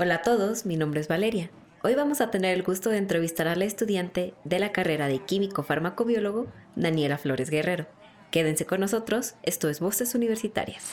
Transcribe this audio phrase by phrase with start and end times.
[0.00, 1.50] Hola a todos, mi nombre es Valeria.
[1.82, 5.18] Hoy vamos a tener el gusto de entrevistar a la estudiante de la carrera de
[5.18, 7.88] químico farmacobiólogo, Daniela Flores Guerrero.
[8.30, 10.92] Quédense con nosotros, esto es Voces Universitarias.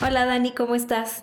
[0.00, 1.22] Hola Dani, ¿cómo estás?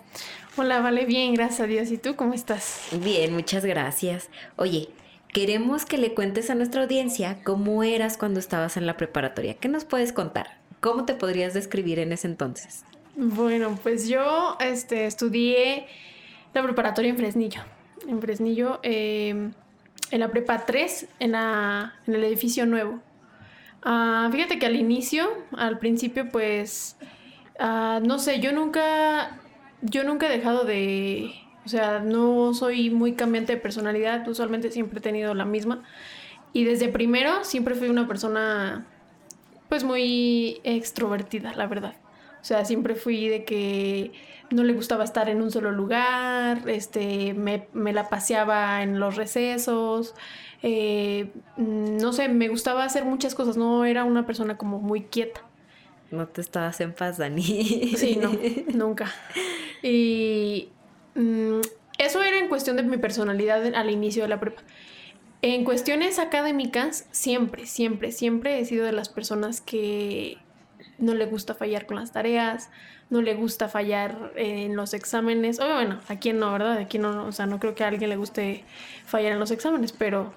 [0.56, 1.90] Hola, vale, bien, gracias a Dios.
[1.90, 2.82] ¿Y tú cómo estás?
[2.92, 4.28] Bien, muchas gracias.
[4.54, 4.90] Oye,
[5.32, 9.54] queremos que le cuentes a nuestra audiencia cómo eras cuando estabas en la preparatoria.
[9.54, 10.58] ¿Qué nos puedes contar?
[10.80, 12.84] ¿Cómo te podrías describir en ese entonces?
[13.16, 15.86] Bueno, pues yo este, estudié
[16.54, 17.62] la preparatoria en Fresnillo.
[18.06, 19.52] En Fresnillo, em,
[20.10, 23.00] en la prepa 3, en, el edificio nuevo.
[23.82, 26.96] Ah, fíjate que al inicio, al principio, pues,
[27.58, 29.40] ah, no sé, yo nunca,
[29.82, 31.34] yo nunca he dejado de,
[31.68, 35.82] o sea, no soy muy cambiante de personalidad, usualmente siempre he tenido la misma.
[36.54, 38.86] Y desde primero siempre fui una persona
[39.68, 41.94] pues muy extrovertida, la verdad.
[42.40, 44.12] O sea, siempre fui de que
[44.48, 50.14] no le gustaba estar en un solo lugar, este, me, la paseaba en los recesos,
[50.62, 55.42] eh, no sé, me gustaba hacer muchas cosas, no era una persona como muy quieta.
[56.10, 57.92] No te estabas en paz, Dani.
[57.94, 58.32] Sí, no,
[58.72, 59.12] nunca.
[59.82, 60.70] Y
[61.14, 61.60] Mm,
[61.98, 64.62] eso era en cuestión de mi personalidad al inicio de la prepa.
[65.40, 70.38] En cuestiones académicas, siempre, siempre, siempre he sido de las personas que
[70.98, 72.70] no le gusta fallar con las tareas,
[73.10, 75.60] no le gusta fallar en los exámenes.
[75.60, 76.78] O bueno, a quién no, ¿verdad?
[76.78, 78.64] Aquí no, o sea, no creo que a alguien le guste
[79.06, 80.34] fallar en los exámenes, pero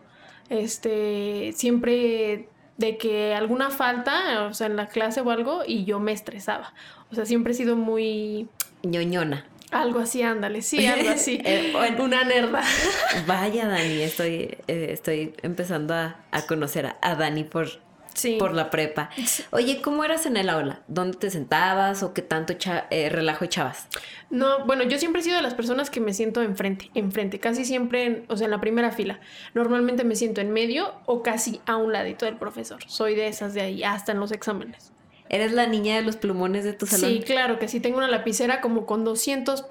[0.50, 6.00] este, siempre de que alguna falta, o sea, en la clase o algo, y yo
[6.00, 6.74] me estresaba.
[7.12, 8.48] O sea, siempre he sido muy...
[8.84, 9.46] ñoñona.
[9.72, 11.42] Algo así, ándale, sí, algo así.
[11.44, 12.62] Eh, Una nerda.
[13.26, 17.70] Vaya, Dani, estoy, eh, estoy empezando a, conocer a, Dani por,
[18.38, 19.10] por la prepa.
[19.52, 20.82] Oye, ¿cómo eras en el aula?
[20.90, 22.54] ¿Dónde te sentabas o qué tanto
[22.90, 23.88] eh, relajo echabas?
[24.30, 27.64] No, bueno, yo siempre he sido de las personas que me siento enfrente, enfrente, casi
[27.64, 29.22] siempre, o sea, en la primera fila.
[29.54, 32.80] Normalmente me siento en medio o casi a un ladito del profesor.
[32.88, 34.91] Soy de esas de ahí, hasta en los exámenes.
[35.34, 37.10] ¿Eres la niña de los plumones de tu salón?
[37.10, 37.80] Sí, claro que sí.
[37.80, 39.66] Tengo una lapicera como con 200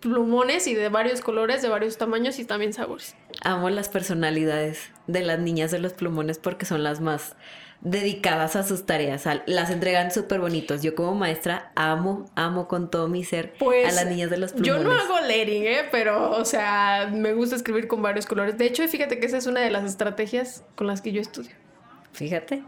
[0.00, 3.14] plumones y de varios colores, de varios tamaños y también sabores.
[3.44, 7.36] Amo las personalidades de las niñas de los plumones porque son las más
[7.82, 9.28] dedicadas a sus tareas.
[9.44, 10.80] Las entregan súper bonitos.
[10.80, 14.52] Yo como maestra amo, amo con todo mi ser a pues, las niñas de los
[14.52, 14.82] plumones.
[14.82, 15.88] Yo no hago lettering, ¿eh?
[15.92, 18.56] Pero, o sea, me gusta escribir con varios colores.
[18.56, 21.52] De hecho, fíjate que esa es una de las estrategias con las que yo estudio.
[22.12, 22.62] Fíjate.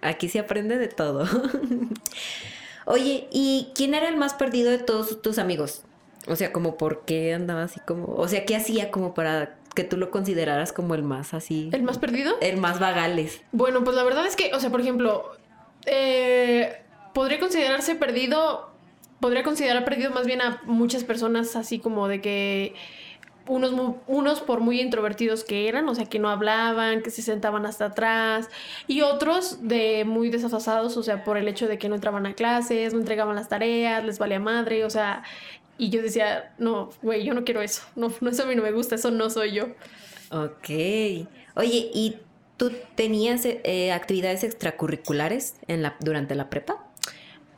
[0.00, 1.26] Aquí se aprende de todo.
[2.86, 5.82] Oye, ¿y quién era el más perdido de todos tus amigos?
[6.26, 9.84] O sea, como por qué andaba así como, o sea, ¿qué hacía como para que
[9.84, 11.70] tú lo consideraras como el más así?
[11.72, 12.34] ¿El más perdido?
[12.40, 13.40] El más vagales.
[13.52, 15.32] Bueno, pues la verdad es que, o sea, por ejemplo,
[15.86, 16.82] eh,
[17.14, 18.70] podría considerarse perdido,
[19.20, 22.74] podría considerar perdido más bien a muchas personas así como de que
[23.48, 27.66] unos, unos por muy introvertidos que eran, o sea, que no hablaban, que se sentaban
[27.66, 28.48] hasta atrás,
[28.86, 32.34] y otros de muy desafasados, o sea, por el hecho de que no entraban a
[32.34, 35.24] clases, no entregaban las tareas, les valía madre, o sea,
[35.78, 38.62] y yo decía, no, güey, yo no quiero eso, no, no, eso a mí no
[38.62, 39.68] me gusta, eso no soy yo.
[40.30, 40.68] Ok.
[41.54, 42.16] Oye, ¿y
[42.56, 46.84] tú tenías eh, actividades extracurriculares en la, durante la prepa?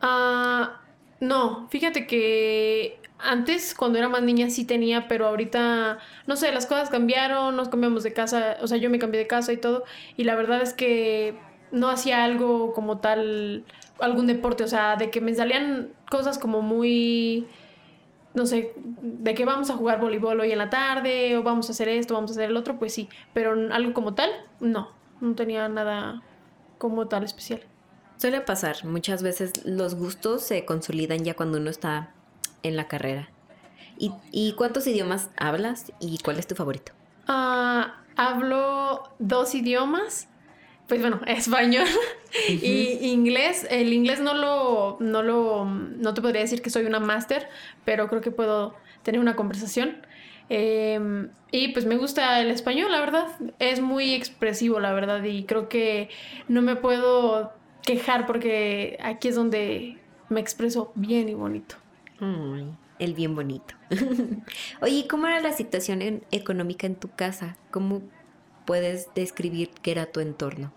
[0.00, 0.80] Ah,
[1.20, 6.66] no, fíjate que antes, cuando era más niña, sí tenía, pero ahorita, no sé, las
[6.66, 9.84] cosas cambiaron, nos cambiamos de casa, o sea, yo me cambié de casa y todo,
[10.16, 11.38] y la verdad es que
[11.72, 13.64] no hacía algo como tal,
[13.98, 17.46] algún deporte, o sea, de que me salían cosas como muy,
[18.34, 21.72] no sé, de que vamos a jugar voleibol hoy en la tarde, o vamos a
[21.72, 25.34] hacer esto, vamos a hacer el otro, pues sí, pero algo como tal, no, no
[25.34, 26.22] tenía nada
[26.78, 27.60] como tal especial.
[28.20, 32.10] Suele pasar, muchas veces los gustos se consolidan ya cuando uno está
[32.62, 33.30] en la carrera.
[33.96, 36.92] ¿Y, cuántos idiomas hablas y cuál es tu favorito?
[37.26, 40.28] Ah, hablo dos idiomas.
[40.86, 41.86] Pues bueno, español
[42.46, 43.66] y inglés.
[43.70, 47.48] El inglés no lo, no lo, no te podría decir que soy una máster,
[47.86, 49.96] pero creo que puedo tener una conversación.
[50.50, 53.28] Em, y pues me gusta el español, la verdad.
[53.58, 55.24] Es muy expresivo, la verdad.
[55.24, 56.10] Y creo que
[56.48, 59.98] no me puedo quejar porque aquí es donde
[60.28, 61.76] me expreso bien y bonito
[63.00, 63.74] el bien bonito.
[64.80, 67.56] Oye, ¿cómo era la situación económica en tu casa?
[67.70, 68.02] ¿Cómo
[68.66, 70.72] puedes describir qué era tu entorno?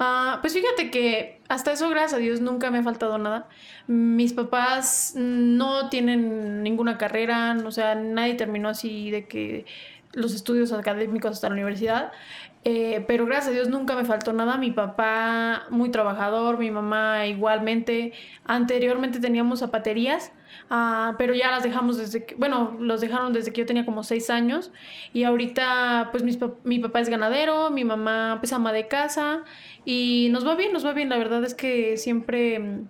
[0.00, 3.48] Ah, pues fíjate que hasta eso, gracias a Dios, nunca me ha faltado nada.
[3.86, 9.64] Mis papás no tienen ninguna carrera, o sea, nadie terminó así de que
[10.12, 12.12] los estudios académicos hasta la universidad.
[12.62, 14.58] Eh, pero gracias a Dios nunca me faltó nada.
[14.58, 18.12] Mi papá muy trabajador, mi mamá igualmente.
[18.44, 20.32] Anteriormente teníamos zapaterías,
[20.68, 24.02] ah, pero ya las dejamos desde que, bueno, los dejaron desde que yo tenía como
[24.02, 24.72] seis años.
[25.12, 26.22] Y ahorita, pues
[26.64, 29.42] mi papá es ganadero, mi mamá pues ama de casa
[29.84, 31.08] y nos va bien, nos va bien.
[31.08, 32.82] La verdad es que siempre,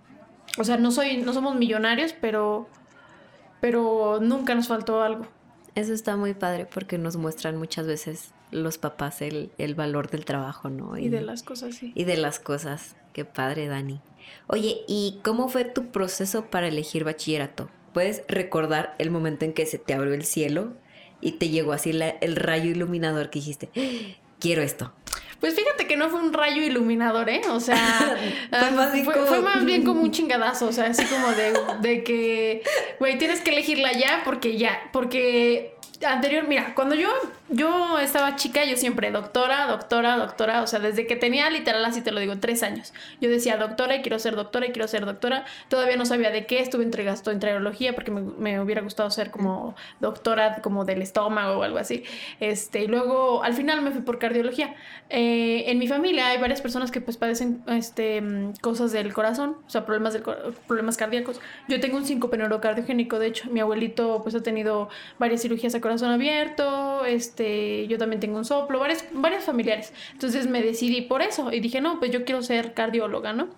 [0.57, 2.67] o sea, no soy, no somos millonarios, pero,
[3.61, 5.27] pero nunca nos faltó algo.
[5.75, 10.69] Eso está muy padre porque nos muestran muchas veces los papás el, valor del trabajo,
[10.69, 10.97] ¿no?
[10.97, 11.91] Y, de las cosas, sí.
[11.95, 12.95] Y de las cosas.
[13.13, 13.99] Qué padre, Dani.
[14.47, 17.69] Oye, ¿y cómo fue tu proceso para elegir bachillerato?
[17.93, 20.73] ¿Puedes recordar el momento en que se te abrió el cielo
[21.19, 24.17] y te llegó así el rayo iluminador que dijiste, ¡Ah!
[24.39, 24.93] quiero esto?
[25.39, 27.41] Pues fíjate que no fue un rayo iluminador, ¿eh?
[27.49, 28.15] O sea,
[28.51, 29.25] fue, más bien como...
[29.25, 32.61] fue, más bien como un chingadazo, o sea, así como de, de que,
[32.99, 35.75] güey, tienes que elegirla ya porque ya, porque
[36.05, 37.09] anterior, mira, cuando yo,
[37.51, 42.01] yo estaba chica, yo siempre doctora, doctora, doctora, o sea, desde que tenía literal, así
[42.01, 42.93] te lo digo, tres años.
[43.19, 45.45] Yo decía doctora y quiero ser doctora y quiero ser doctora.
[45.69, 47.51] Todavía no sabía de qué, estuve entre gasto entre
[47.95, 52.03] porque me, me, hubiera gustado ser como doctora como del estómago o algo así.
[52.39, 54.75] Este, y luego al final me fui por cardiología.
[55.09, 58.23] Eh, en mi familia hay varias personas que pues padecen este,
[58.61, 60.23] cosas del corazón, o sea, problemas, del,
[60.67, 61.39] problemas cardíacos.
[61.67, 64.89] Yo tengo un síncope neurocardiogénico, de hecho, mi abuelito pues ha tenido
[65.19, 67.40] varias cirugías a corazón abierto, este,
[67.87, 69.93] yo también tengo un soplo, varios, varios familiares.
[70.13, 73.49] Entonces me decidí por eso y dije, no, pues yo quiero ser cardióloga, ¿no?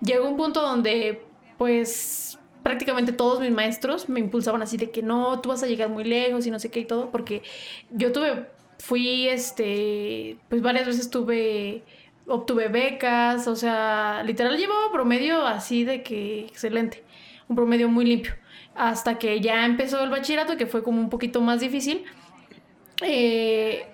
[0.00, 1.22] Llegó un punto donde,
[1.58, 5.88] pues, prácticamente todos mis maestros me impulsaban así de que no, tú vas a llegar
[5.88, 7.42] muy lejos y no sé qué y todo, porque
[7.90, 8.46] yo tuve,
[8.78, 11.82] fui, este, pues varias veces tuve
[12.26, 17.02] obtuve becas, o sea, literal llevaba promedio así de que excelente,
[17.48, 18.34] un promedio muy limpio
[18.74, 22.04] hasta que ya empezó el bachillerato, que fue como un poquito más difícil.
[23.02, 23.86] Eh,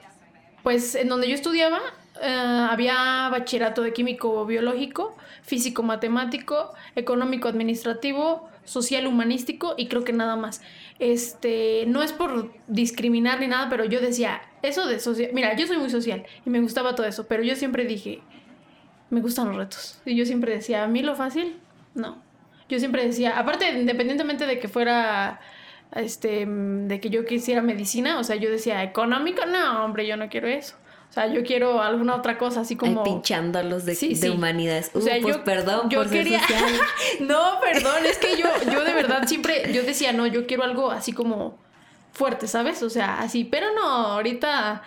[0.63, 1.81] pues en donde yo estudiaba
[2.21, 10.13] eh, había bachillerato de químico biológico, físico matemático, económico administrativo, social humanístico y creo que
[10.13, 10.61] nada más.
[10.99, 15.67] Este, no es por discriminar ni nada, pero yo decía, eso de social, mira, yo
[15.67, 18.21] soy muy social y me gustaba todo eso, pero yo siempre dije,
[19.11, 20.01] me gustan los retos.
[20.05, 21.57] Y yo siempre decía, a mí lo fácil,
[21.95, 22.29] no
[22.69, 25.41] yo siempre decía, aparte, independientemente de que fuera,
[25.93, 30.29] este, de que yo quisiera medicina, o sea, yo decía, económico, no, hombre, yo no
[30.29, 30.77] quiero eso.
[31.09, 33.03] O sea, yo quiero alguna otra cosa, así como...
[33.03, 34.91] pinchando a los de, de humanidades.
[34.95, 36.41] o sea, uh, pues yo, perdón yo quería...
[37.21, 40.91] no, perdón, es que yo, yo de verdad siempre, yo decía, no, yo quiero algo
[40.91, 41.59] así como
[42.13, 42.83] fuerte, ¿sabes?
[42.83, 44.83] O sea, así, pero no, ahorita,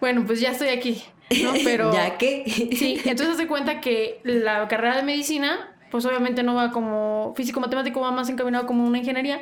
[0.00, 1.04] bueno, pues ya estoy aquí,
[1.42, 1.52] ¿no?
[1.64, 1.92] Pero...
[1.92, 2.44] ¿Ya qué?
[2.76, 7.60] sí, entonces se cuenta que la carrera de medicina pues obviamente no va como físico
[7.60, 9.40] matemático, va más encaminado como una ingeniería.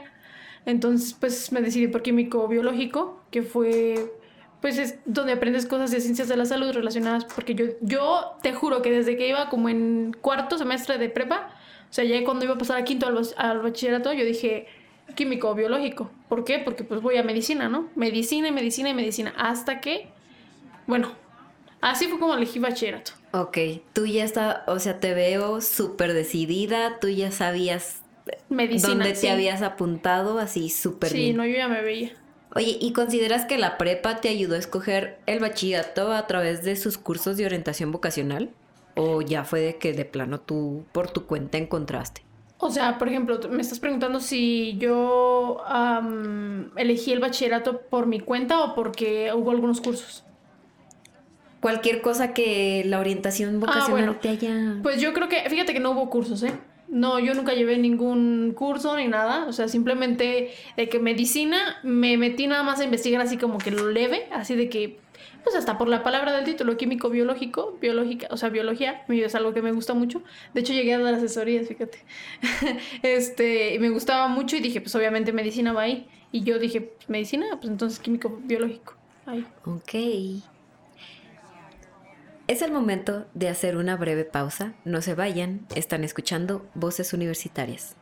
[0.66, 4.12] Entonces, pues me decidí por químico biológico, que fue
[4.64, 8.55] pues es donde aprendes cosas de ciencias de la salud relacionadas, porque yo, yo te
[8.55, 11.50] juro que desde que iba como en cuarto semestre de prepa,
[11.90, 14.66] o sea, ya cuando iba a pasar a quinto al, al bachillerato, yo dije
[15.14, 16.11] químico biológico.
[16.31, 16.61] ¿Por qué?
[16.61, 17.90] Porque pues voy a medicina, ¿no?
[17.94, 19.34] Medicina y medicina y medicina.
[19.37, 20.08] Hasta que,
[20.87, 21.12] bueno,
[21.82, 23.12] así fue como elegí bachillerato.
[23.32, 23.58] Ok,
[23.93, 28.00] tú ya está, o sea, te veo súper decidida, tú ya sabías
[28.49, 31.32] Medicina, dónde te habías apuntado, así súper bien.
[31.32, 32.12] Sí, no, yo ya me veía.
[32.55, 36.76] Oye, ¿y consideras que la prepa te ayudó a escoger el bachillerato a través de
[36.76, 38.50] sus cursos de orientación vocacional?
[38.97, 42.23] ¿O ya fue de que de plano tú por tu cuenta encontraste?
[42.58, 45.63] O sea, por ejemplo, me estás preguntando si yo
[46.77, 50.25] elegí el bachillerato por mi cuenta o porque hubo algunos cursos
[51.65, 54.77] cualquier cosa que la orientación ah, vocacional te haya...
[54.82, 56.53] Pues yo creo que, fíjate que no hubo cursos, ¿eh?
[56.88, 62.17] No, yo nunca llevé ningún curso ni nada, o sea, simplemente de que medicina me
[62.17, 64.98] metí nada más a investigar así como que lo leve, así de que,
[65.43, 69.55] pues hasta por la palabra del título, químico biológico, biológica, o sea, biología, es algo
[69.55, 70.22] que me gusta mucho.
[70.53, 71.98] De hecho, llegué a dar asesorías, fíjate.
[73.03, 76.06] este, me gustaba mucho y dije, pues obviamente medicina va ahí.
[76.32, 78.94] Y yo dije, pues, medicina, pues entonces químico biológico.
[79.26, 79.44] Ahí.
[79.64, 80.44] Ok.
[82.46, 84.74] Es el momento de hacer una breve pausa.
[84.84, 87.96] No se vayan, están escuchando Voces Universitarias.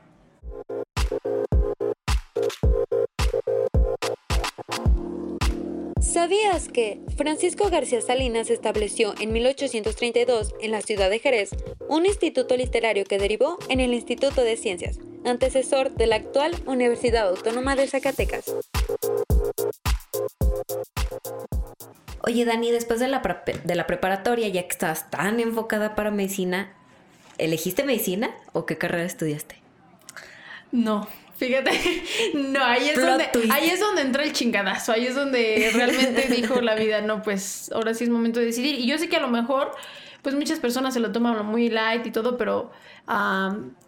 [6.00, 11.50] ¿Sabías que Francisco García Salinas estableció en 1832 en la ciudad de Jerez
[11.88, 17.28] un instituto literario que derivó en el Instituto de Ciencias, antecesor de la actual Universidad
[17.28, 18.52] Autónoma de Zacatecas?
[22.22, 23.20] Oye, Dani, después de la,
[23.64, 26.72] de la preparatoria, ya que estabas tan enfocada para medicina,
[27.38, 29.56] ¿elegiste medicina o qué carrera estudiaste?
[30.70, 31.08] No,
[31.42, 31.72] Fíjate,
[32.34, 36.60] no, ahí es, donde, ahí es donde entra el chingadazo, ahí es donde realmente dijo
[36.60, 38.78] la vida, no, pues ahora sí es momento de decidir.
[38.78, 39.72] Y yo sé que a lo mejor,
[40.22, 42.70] pues muchas personas se lo toman muy light y todo, pero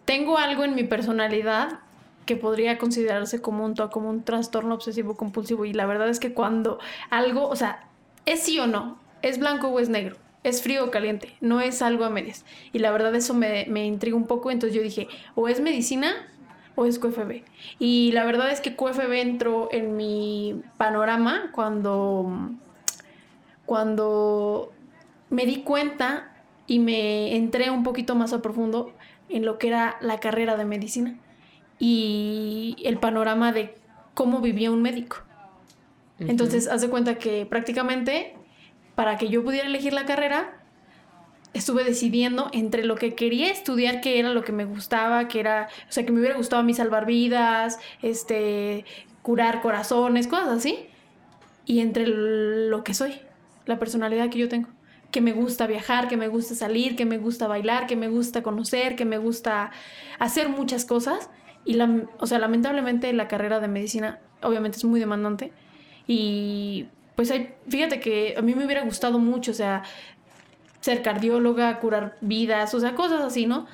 [0.03, 1.79] tengo algo en mi personalidad
[2.25, 5.63] que podría considerarse como un, como un trastorno obsesivo compulsivo.
[5.63, 7.87] Y la verdad es que cuando algo, o sea,
[8.25, 11.81] es sí o no, es blanco o es negro, es frío o caliente, no es
[11.81, 12.45] algo a medias.
[12.73, 16.13] Y la verdad eso me, me intriga un poco, entonces yo dije, o es medicina
[16.75, 17.43] o es QFB.
[17.79, 22.51] Y la verdad es que QFB entró en mi panorama cuando,
[23.65, 24.71] cuando
[25.29, 26.31] me di cuenta
[26.67, 28.93] y me entré un poquito más a profundo
[29.29, 31.17] en lo que era la carrera de medicina
[31.79, 33.75] y el panorama de
[34.13, 35.17] cómo vivía un médico.
[36.19, 38.35] Entonces, haz cuenta que prácticamente
[38.95, 40.61] para que yo pudiera elegir la carrera,
[41.53, 45.69] estuve decidiendo entre lo que quería estudiar, que era lo que me gustaba, que era,
[45.89, 48.85] o sea, que me hubiera gustado a mí salvar vidas, este,
[49.21, 50.87] curar corazones, cosas así,
[51.65, 53.15] y entre lo que soy,
[53.65, 54.69] la personalidad que yo tengo
[55.15, 58.43] que me gusta viajar, que me gusta salir, que me gusta bailar, que me gusta
[58.43, 59.71] conocer, que me gusta
[60.19, 61.29] hacer muchas cosas.
[61.63, 65.53] Y, la, o sea, lamentablemente la carrera de medicina obviamente es muy demandante.
[66.07, 69.83] Y pues hay, fíjate que a mí me hubiera gustado mucho, o sea,
[70.81, 73.67] ser cardióloga, curar vidas, o sea, cosas así, ¿no?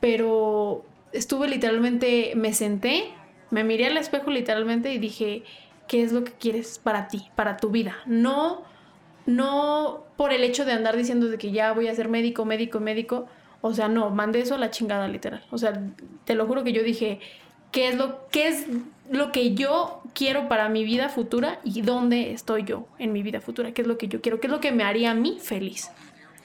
[0.00, 3.12] Pero estuve literalmente, me senté,
[3.50, 5.42] me miré al espejo literalmente y dije,
[5.88, 7.96] ¿qué es lo que quieres para ti, para tu vida?
[8.06, 8.64] No
[9.26, 12.80] no por el hecho de andar diciendo de que ya voy a ser médico, médico,
[12.80, 13.26] médico.
[13.60, 15.44] O sea, no, mandé eso a la chingada literal.
[15.50, 15.80] O sea,
[16.24, 17.20] te lo juro que yo dije,
[17.72, 18.66] ¿qué es lo, qué es
[19.10, 23.40] lo que yo quiero para mi vida futura y dónde estoy yo en mi vida
[23.40, 23.72] futura?
[23.72, 24.40] ¿Qué es lo que yo quiero?
[24.40, 25.90] ¿Qué es lo que me haría a mí feliz?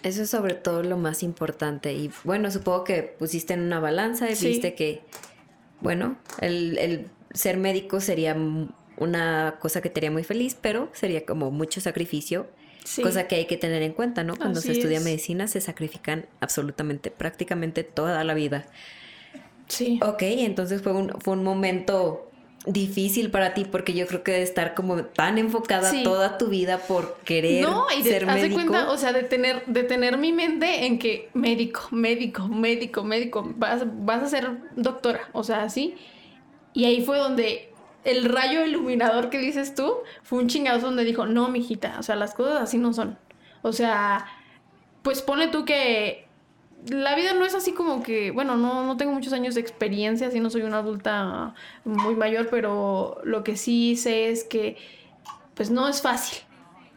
[0.04, 1.94] Eso es sobre todo lo más importante.
[1.94, 5.02] Y bueno, supongo que pusiste en una balanza y viste que,
[5.82, 8.36] bueno, el, el ser médico sería
[8.98, 12.48] una cosa que te haría muy feliz, pero sería como mucho sacrificio
[13.04, 14.36] Cosa que hay que tener en cuenta, ¿no?
[14.36, 18.66] Cuando se estudia medicina se sacrifican absolutamente, prácticamente toda la vida.
[19.68, 20.00] Sí.
[20.02, 22.29] Ok, entonces fue un, fue un momento
[22.66, 26.78] difícil para ti porque yo creo que de estar como tan enfocada toda tu vida
[26.78, 28.56] por querer no, y de, ser médico.
[28.56, 33.54] cuenta, o sea, de tener, de tener mi mente en que médico, médico, médico, médico,
[33.56, 35.96] vas, vas a ser doctora, o sea, así.
[36.74, 37.70] Y ahí fue donde
[38.04, 42.16] el rayo iluminador que dices tú fue un chingazo donde dijo, no, mijita, o sea,
[42.16, 43.18] las cosas así no son.
[43.62, 44.26] O sea,
[45.02, 46.29] pues pone tú que
[46.88, 50.28] la vida no es así como que, bueno, no, no tengo muchos años de experiencia,
[50.28, 54.78] así no soy una adulta muy mayor, pero lo que sí sé es que,
[55.56, 56.40] pues no es fácil.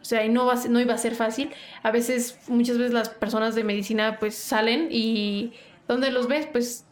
[0.01, 1.51] O sea, y no, va, no iba a ser fácil.
[1.81, 5.53] A veces, muchas veces las personas de medicina pues salen y
[5.87, 6.45] ¿dónde los ves?
[6.51, 6.85] Pues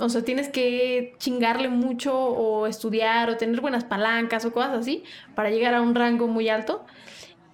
[0.00, 5.04] o sea, tienes que chingarle mucho o estudiar o tener buenas palancas o cosas así
[5.34, 6.84] para llegar a un rango muy alto.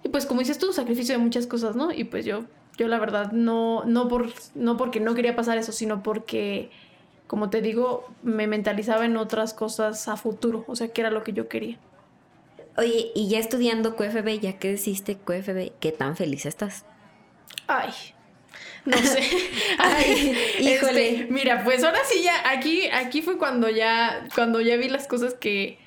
[0.03, 1.91] Y pues como dices tú, sacrificio de muchas cosas, ¿no?
[1.91, 2.45] Y pues yo,
[2.77, 6.69] yo la verdad no, no, por, no porque no quería pasar eso, sino porque,
[7.27, 11.23] como te digo, me mentalizaba en otras cosas a futuro, o sea, que era lo
[11.23, 11.77] que yo quería.
[12.77, 16.85] Oye, y ya estudiando QFB, ya que deciste QFB, ¿qué tan feliz estás?
[17.67, 17.91] Ay,
[18.83, 19.21] no sé.
[19.79, 21.09] Ay, híjole.
[21.09, 25.07] Este, mira, pues ahora sí ya, aquí, aquí fue cuando ya, cuando ya vi las
[25.07, 25.79] cosas que,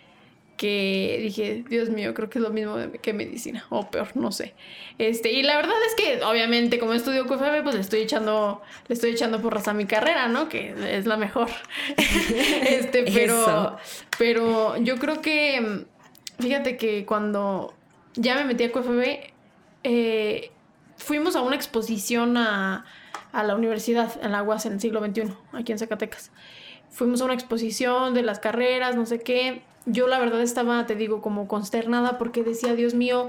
[0.58, 4.54] que dije, Dios mío, creo que es lo mismo que medicina, o peor, no sé.
[4.98, 8.94] Este, y la verdad es que, obviamente, como estudio QFB, pues le estoy echando, le
[8.94, 10.50] estoy echando porras a mi carrera, ¿no?
[10.50, 11.48] Que es la mejor.
[11.96, 13.78] este, pero,
[14.18, 15.86] pero yo creo que,
[16.40, 17.72] fíjate que cuando
[18.16, 19.32] ya me metí a QFB,
[19.84, 20.50] eh,
[20.96, 22.84] fuimos a una exposición a,
[23.32, 26.32] la universidad, en la UAS, en el siglo XXI, aquí en Zacatecas.
[26.90, 29.62] Fuimos a una exposición de las carreras, no sé qué.
[29.90, 33.28] Yo la verdad estaba, te digo, como consternada porque decía, Dios mío,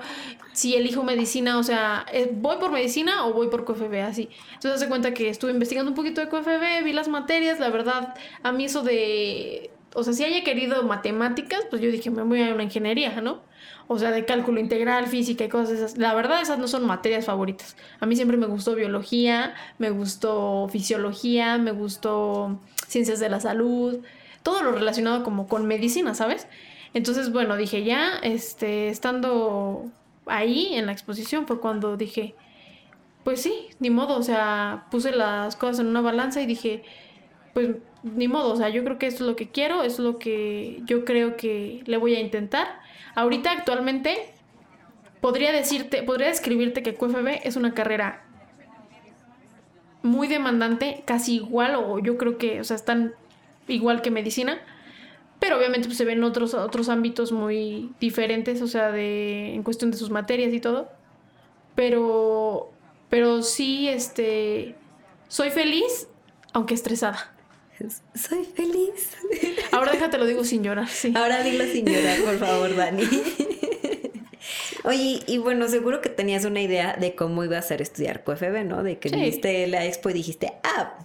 [0.53, 3.95] si elijo medicina, o sea, eh, ¿voy por medicina o voy por QFB?
[4.05, 4.29] Así.
[4.53, 8.15] Entonces, se cuenta que estuve investigando un poquito de QFB, vi las materias, la verdad,
[8.43, 12.41] a mí eso de o sea, si haya querido matemáticas, pues yo dije, me voy
[12.41, 13.41] a una ingeniería, ¿no?
[13.87, 15.97] O sea, de cálculo integral, física y cosas esas.
[15.97, 17.75] La verdad, esas no son materias favoritas.
[17.99, 23.99] A mí siempre me gustó biología, me gustó fisiología, me gustó ciencias de la salud,
[24.43, 26.47] todo lo relacionado como con medicina, ¿sabes?
[26.93, 29.85] Entonces, bueno, dije, ya, este, estando
[30.25, 32.35] ahí en la exposición fue cuando dije,
[33.23, 36.83] pues sí, ni modo, o sea, puse las cosas en una balanza y dije,
[37.53, 40.19] pues ni modo, o sea, yo creo que eso es lo que quiero, es lo
[40.19, 42.79] que yo creo que le voy a intentar.
[43.15, 44.33] Ahorita actualmente
[45.21, 48.23] podría decirte, podría describirte que QFB es una carrera
[50.01, 53.13] muy demandante, casi igual, o yo creo que, o sea, están
[53.69, 54.59] igual que medicina,
[55.39, 59.91] pero obviamente pues, se ven otros, otros ámbitos muy diferentes, o sea, de, en cuestión
[59.91, 60.89] de sus materias y todo.
[61.75, 62.71] Pero,
[63.09, 64.75] pero sí, este,
[65.27, 66.07] soy feliz,
[66.53, 67.33] aunque estresada.
[68.13, 69.15] Soy feliz.
[69.71, 71.13] Ahora déjate lo digo sin llorar, sí.
[71.15, 73.03] Ahora dilo sin llorar, por favor, Dani.
[74.83, 78.65] Oye, y bueno, seguro que tenías una idea de cómo iba a ser estudiar QFB,
[78.65, 78.83] ¿no?
[78.83, 80.97] De que viste la expo y dijiste, ah,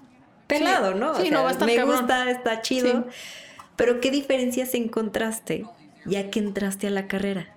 [0.47, 1.15] pelado, ¿no?
[1.21, 3.07] Sí, no, va a estar me gusta, está chido.
[3.77, 5.67] Pero ¿qué diferencias encontraste
[6.05, 7.49] ya que entraste a la carrera?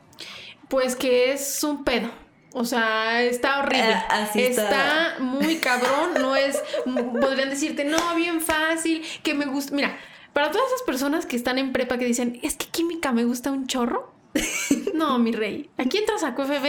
[0.67, 2.09] Pues que es un pedo.
[2.53, 3.93] O sea, está horrible.
[4.09, 4.63] Ah, está.
[4.63, 5.15] está.
[5.19, 6.13] muy cabrón.
[6.19, 6.61] No es.
[6.85, 9.75] Podrían decirte, no, bien fácil, que me gusta.
[9.75, 9.97] Mira,
[10.33, 13.51] para todas esas personas que están en prepa que dicen, es que química me gusta
[13.51, 14.11] un chorro.
[14.93, 15.69] no, mi rey.
[15.77, 16.65] Aquí entras a QFB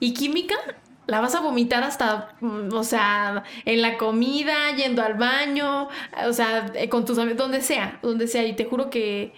[0.00, 0.54] y química
[1.10, 5.88] la vas a vomitar hasta, mm, o sea, en la comida, yendo al baño,
[6.24, 8.46] o sea, eh, con tus amigos, donde sea, donde sea.
[8.46, 9.32] Y te juro que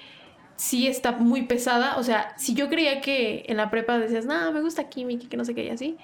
[0.56, 1.96] sí está muy pesada.
[1.96, 5.36] O sea, si yo creía que en la prepa decías, no, me gusta química, que
[5.38, 5.96] no sé qué, y así.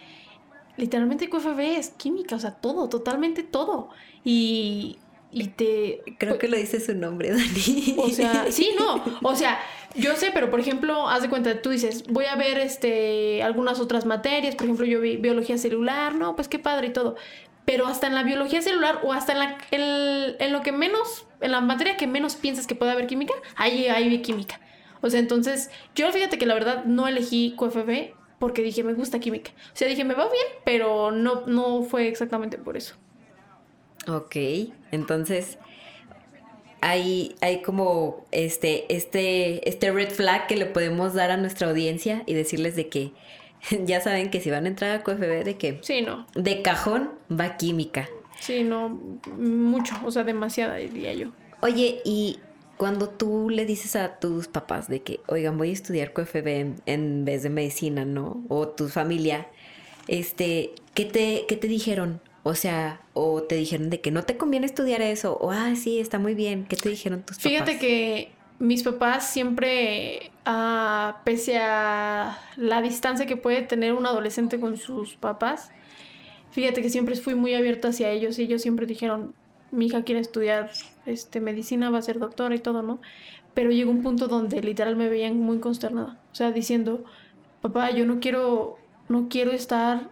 [0.78, 3.90] Literalmente QFB es química, o sea, todo, totalmente todo.
[4.24, 4.96] Y,
[5.30, 6.00] y te...
[6.18, 7.94] Creo que lo dice su nombre, Dani.
[7.98, 9.04] O sea, sí, no.
[9.22, 9.60] O sea,
[9.98, 13.80] yo sé, pero por ejemplo, haz de cuenta, tú dices, voy a ver este algunas
[13.80, 17.16] otras materias, por ejemplo, yo vi biología celular, no, pues qué padre y todo.
[17.64, 19.58] Pero hasta en la biología celular o hasta en, la,
[20.38, 23.88] en, lo que menos, en la materia que menos piensas que puede haber química, ahí
[23.88, 24.60] hay química.
[25.02, 29.18] O sea, entonces, yo fíjate que la verdad no elegí QFB porque dije, me gusta
[29.18, 29.50] química.
[29.50, 32.94] O sea, dije, me va bien, pero no, no fue exactamente por eso.
[34.06, 34.36] Ok,
[34.90, 35.58] entonces,
[36.80, 42.22] hay, hay como este, este, este red flag que le podemos dar a nuestra audiencia
[42.26, 43.12] y decirles de que
[43.84, 46.26] ya saben que si van a entrar a QFB, de que sí, no.
[46.34, 48.08] de cajón va química.
[48.40, 48.88] Sí, no,
[49.36, 51.32] mucho, o sea, demasiada, diría yo.
[51.60, 52.38] Oye, y
[52.76, 56.76] cuando tú le dices a tus papás de que, oigan, voy a estudiar QFB en,
[56.86, 58.44] en vez de medicina, ¿no?
[58.48, 59.48] O tu familia,
[60.06, 62.20] este, ¿qué te, qué te dijeron?
[62.48, 66.00] O sea, o te dijeron de que no te conviene estudiar eso, o ah, sí,
[66.00, 66.64] está muy bien.
[66.64, 67.52] ¿Qué te dijeron tus papás?
[67.52, 74.58] Fíjate que mis papás siempre, ah, pese a la distancia que puede tener un adolescente
[74.58, 75.70] con sus papás,
[76.50, 79.34] fíjate que siempre fui muy abierta hacia ellos y ellos siempre dijeron,
[79.70, 80.70] mi hija quiere estudiar
[81.04, 82.98] este, medicina, va a ser doctora y todo, ¿no?
[83.52, 87.04] Pero llegó un punto donde literal me veían muy consternada, o sea, diciendo,
[87.60, 88.78] papá, yo no quiero,
[89.10, 90.08] no quiero estar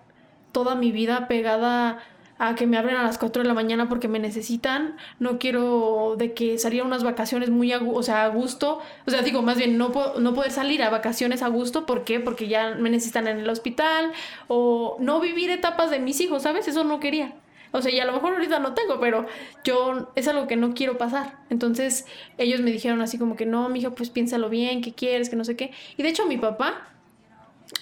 [0.52, 2.02] toda mi vida pegada
[2.38, 6.16] a que me abren a las 4 de la mañana porque me necesitan, no quiero
[6.18, 9.56] de que salieran unas vacaciones muy a, o sea, a gusto, o sea, digo, más
[9.56, 12.20] bien no, no poder salir a vacaciones a gusto, ¿por qué?
[12.20, 14.12] Porque ya me necesitan en el hospital,
[14.48, 16.68] o no vivir etapas de mis hijos, ¿sabes?
[16.68, 17.34] Eso no quería.
[17.72, 19.26] O sea, y a lo mejor ahorita no tengo, pero
[19.64, 21.38] yo es algo que no quiero pasar.
[21.50, 22.06] Entonces,
[22.38, 25.44] ellos me dijeron así como que no, mijo, pues piénsalo bien, qué quieres, que no
[25.44, 25.72] sé qué.
[25.96, 26.88] Y de hecho, mi papá,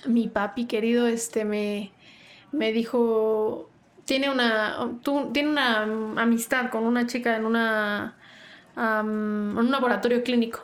[0.06, 1.92] mi papi querido, este, me,
[2.50, 3.68] me dijo,
[4.04, 4.90] tiene una,
[5.32, 5.82] tiene una
[6.22, 8.16] amistad con una chica en, una,
[8.76, 10.60] en un laboratorio clínico.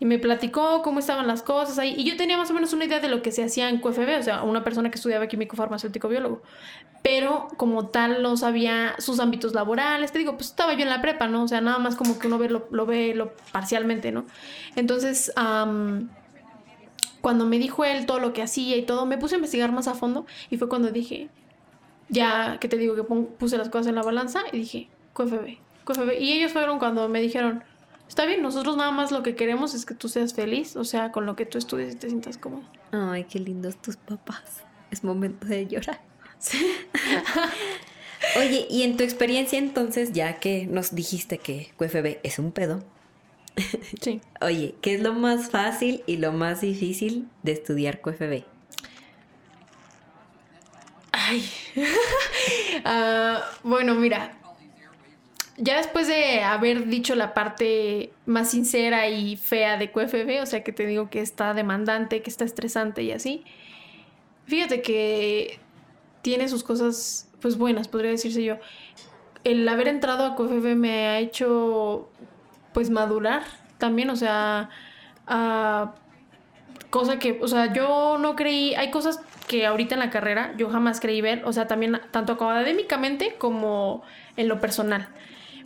[0.00, 1.94] Y me platicó cómo estaban las cosas ahí.
[1.96, 4.18] Y yo tenía más o menos una idea de lo que se hacía en QFB,
[4.18, 6.42] o sea, una persona que estudiaba químico farmacéutico biólogo.
[7.02, 10.10] Pero como tal no sabía sus ámbitos laborales.
[10.12, 11.44] Te digo, pues estaba yo en la prepa, ¿no?
[11.44, 14.24] O sea, nada más como que uno ve lo, lo ve lo parcialmente, ¿no?
[14.74, 15.32] Entonces,
[17.20, 19.86] cuando me dijo él todo lo que hacía y todo, me puse a investigar más
[19.86, 20.26] a fondo.
[20.50, 21.30] Y fue cuando dije,
[22.08, 26.20] ya que te digo que puse las cosas en la balanza y dije, QFB, QFB.
[26.20, 27.62] Y ellos fueron cuando me dijeron,
[28.08, 31.12] está bien, nosotros nada más lo que queremos es que tú seas feliz, o sea,
[31.12, 32.64] con lo que tú estudies y te sientas cómodo.
[32.92, 34.62] Ay, qué lindos tus papás.
[34.90, 36.00] Es momento de llorar.
[38.36, 42.82] Oye, y en tu experiencia entonces, ya que nos dijiste que QFB es un pedo.
[44.00, 44.20] Sí.
[44.40, 48.53] Oye, ¿qué es lo más fácil y lo más difícil de estudiar QFB?
[51.26, 51.44] Ay.
[52.84, 54.32] Ah, bueno, mira.
[55.56, 60.64] Ya después de haber dicho la parte más sincera y fea de QFB, o sea
[60.64, 63.44] que te digo que está demandante, que está estresante y así,
[64.46, 65.60] fíjate que
[66.22, 68.56] tiene sus cosas pues buenas, podría decirse yo.
[69.44, 72.10] El haber entrado a QFB me ha hecho
[72.72, 73.44] pues madurar
[73.78, 74.70] también, o sea,
[75.28, 75.88] uh,
[76.90, 80.70] cosa que, o sea, yo no creí, hay cosas que ahorita en la carrera yo
[80.70, 84.02] jamás creí ver, o sea, también tanto académicamente como
[84.36, 85.08] en lo personal.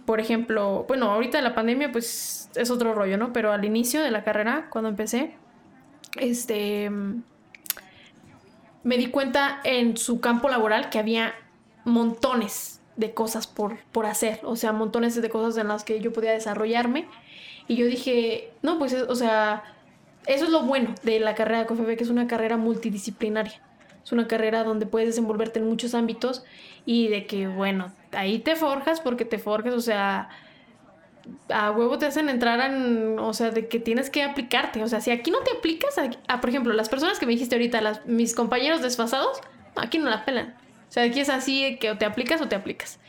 [0.04, 3.32] Por ejemplo, bueno, ahorita la pandemia pues es otro rollo, ¿no?
[3.32, 5.36] Pero al inicio de la carrera, cuando empecé,
[6.16, 6.90] este,
[8.82, 11.34] me di cuenta en su campo laboral que había
[11.84, 16.12] montones, de cosas por, por hacer, o sea, montones de cosas en las que yo
[16.12, 17.06] podía desarrollarme.
[17.68, 19.62] Y yo dije, no, pues, o sea,
[20.26, 23.62] eso es lo bueno de la carrera de COFEB, que es una carrera multidisciplinaria.
[24.08, 26.42] Es una carrera donde puedes desenvolverte en muchos ámbitos
[26.86, 30.30] y de que, bueno, ahí te forjas porque te forjas, o sea,
[31.50, 34.82] a huevo te hacen entrar en, o sea, de que tienes que aplicarte.
[34.82, 35.94] O sea, si aquí no te aplicas,
[36.26, 39.42] a, por ejemplo, las personas que me dijiste ahorita, mis compañeros desfasados,
[39.76, 40.54] aquí no la pelan.
[40.88, 43.00] O sea, aquí es así que o te aplicas o te aplicas.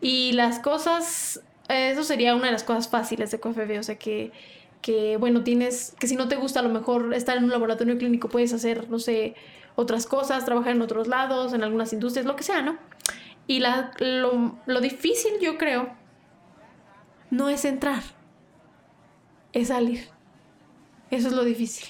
[0.00, 4.32] Y las cosas, eso sería una de las cosas fáciles de COFEB, o sea, que,
[4.80, 7.98] que, bueno, tienes, que si no te gusta a lo mejor estar en un laboratorio
[7.98, 9.34] clínico, puedes hacer, no sé,
[9.76, 12.76] otras cosas, trabajar en otros lados, en algunas industrias, lo que sea, ¿no?
[13.46, 15.94] Y la, lo, lo difícil, yo creo,
[17.30, 18.02] no es entrar,
[19.52, 20.08] es salir.
[21.10, 21.86] Eso es lo difícil.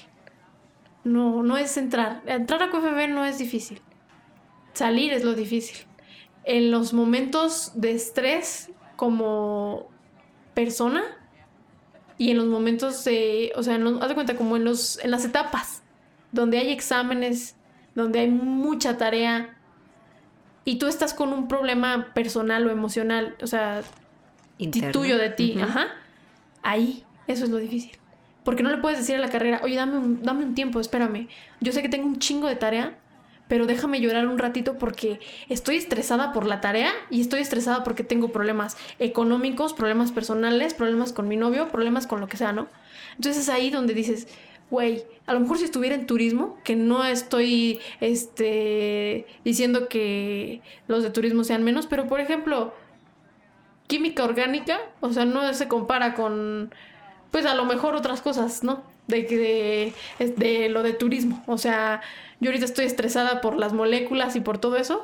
[1.03, 2.21] No, no es entrar.
[2.25, 3.81] Entrar a QFB no es difícil.
[4.73, 5.87] Salir es lo difícil.
[6.43, 9.89] En los momentos de estrés como
[10.53, 11.03] persona
[12.17, 15.25] y en los momentos de, o sea, haz de cuenta como en los en las
[15.25, 15.83] etapas
[16.31, 17.55] donde hay exámenes,
[17.97, 19.57] donde hay mucha tarea
[20.65, 23.81] y tú estás con un problema personal o emocional, o sea,
[24.91, 25.87] tuyo de ti, ajá.
[26.61, 27.97] Ahí, eso es lo difícil.
[28.43, 31.27] Porque no le puedes decir a la carrera, oye, dame un, dame un tiempo, espérame.
[31.59, 32.99] Yo sé que tengo un chingo de tarea,
[33.47, 38.03] pero déjame llorar un ratito porque estoy estresada por la tarea y estoy estresada porque
[38.03, 42.67] tengo problemas económicos, problemas personales, problemas con mi novio, problemas con lo que sea, ¿no?
[43.15, 44.27] Entonces es ahí donde dices,
[44.69, 51.03] güey, a lo mejor si estuviera en turismo, que no estoy este, diciendo que los
[51.03, 52.73] de turismo sean menos, pero por ejemplo,
[53.87, 56.73] química orgánica, o sea, no se compara con,
[57.31, 58.83] pues a lo mejor otras cosas, ¿no?
[59.07, 59.23] De,
[60.19, 61.41] de, de lo de turismo.
[61.47, 62.01] O sea,
[62.41, 65.01] yo ahorita estoy estresada por las moléculas y por todo eso,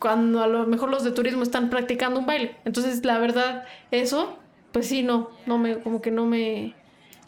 [0.00, 2.56] cuando a lo mejor los de turismo están practicando un baile.
[2.64, 4.38] Entonces, la verdad, eso,
[4.72, 6.74] pues sí, no, no me, como que no me,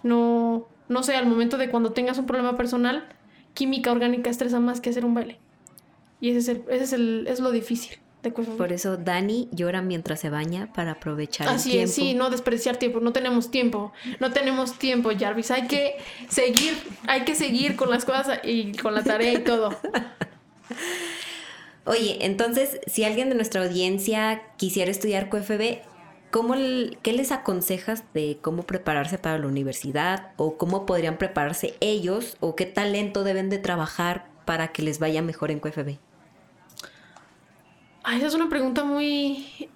[0.03, 3.07] no, no sé, al momento de cuando tengas un problema personal,
[3.55, 5.39] química orgánica estresa más que hacer un baile.
[6.21, 7.99] Y ese es, el, ese es, el, es lo difícil.
[8.59, 11.89] Por eso Dani llora mientras se baña para aprovechar Así el tiempo.
[11.89, 15.97] es, sí, no despreciar tiempo, no tenemos tiempo, no tenemos tiempo, Jarvis, hay que
[16.29, 16.75] seguir,
[17.07, 19.75] hay que seguir con las cosas y con la tarea y todo.
[21.87, 25.79] Oye, entonces, si alguien de nuestra audiencia quisiera estudiar QFB,
[26.31, 26.55] ¿cómo,
[27.03, 32.57] ¿qué les aconsejas de cómo prepararse para la universidad o cómo podrían prepararse ellos o
[32.57, 35.99] qué talento deben de trabajar para que les vaya mejor en QFB?
[38.03, 39.69] Ay, esa es una pregunta muy.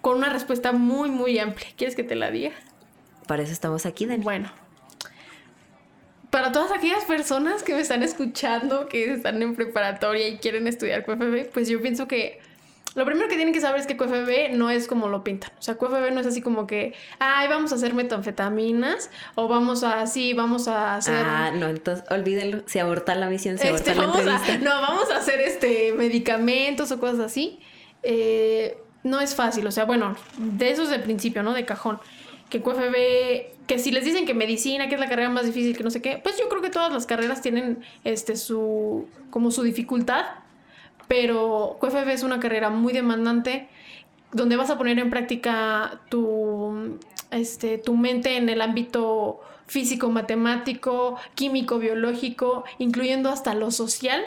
[0.00, 1.68] con una respuesta muy, muy amplia.
[1.76, 2.52] ¿Quieres que te la diga?
[3.26, 4.24] Para eso estamos aquí, Dani.
[4.24, 4.50] Bueno.
[6.30, 11.04] Para todas aquellas personas que me están escuchando, que están en preparatoria y quieren estudiar
[11.04, 12.40] QFB, pues yo pienso que
[12.94, 15.50] lo primero que tienen que saber es que QFB no es como lo pintan.
[15.58, 19.84] O sea, QFB no es así como que, ay, vamos a hacer metanfetaminas o vamos
[19.84, 21.14] a, sí, vamos a hacer...
[21.24, 22.62] Ah, no, entonces olvídenlo.
[22.66, 24.58] Se aborta la misión, se aborta este, la entrevista.
[24.62, 27.60] no, vamos a hacer este medicamentos o cosas así.
[28.02, 31.54] Eh, no es fácil, o sea, bueno, de eso es de principio, ¿no?
[31.54, 32.00] De cajón.
[32.50, 35.84] Que QFB, que si les dicen que medicina, que es la carrera más difícil, que
[35.84, 39.62] no sé qué, pues yo creo que todas las carreras tienen este su como su
[39.62, 40.24] dificultad
[41.08, 43.68] pero QFB es una carrera muy demandante
[44.32, 46.98] donde vas a poner en práctica tu,
[47.30, 54.22] este, tu mente en el ámbito físico, matemático, químico, biológico, incluyendo hasta lo social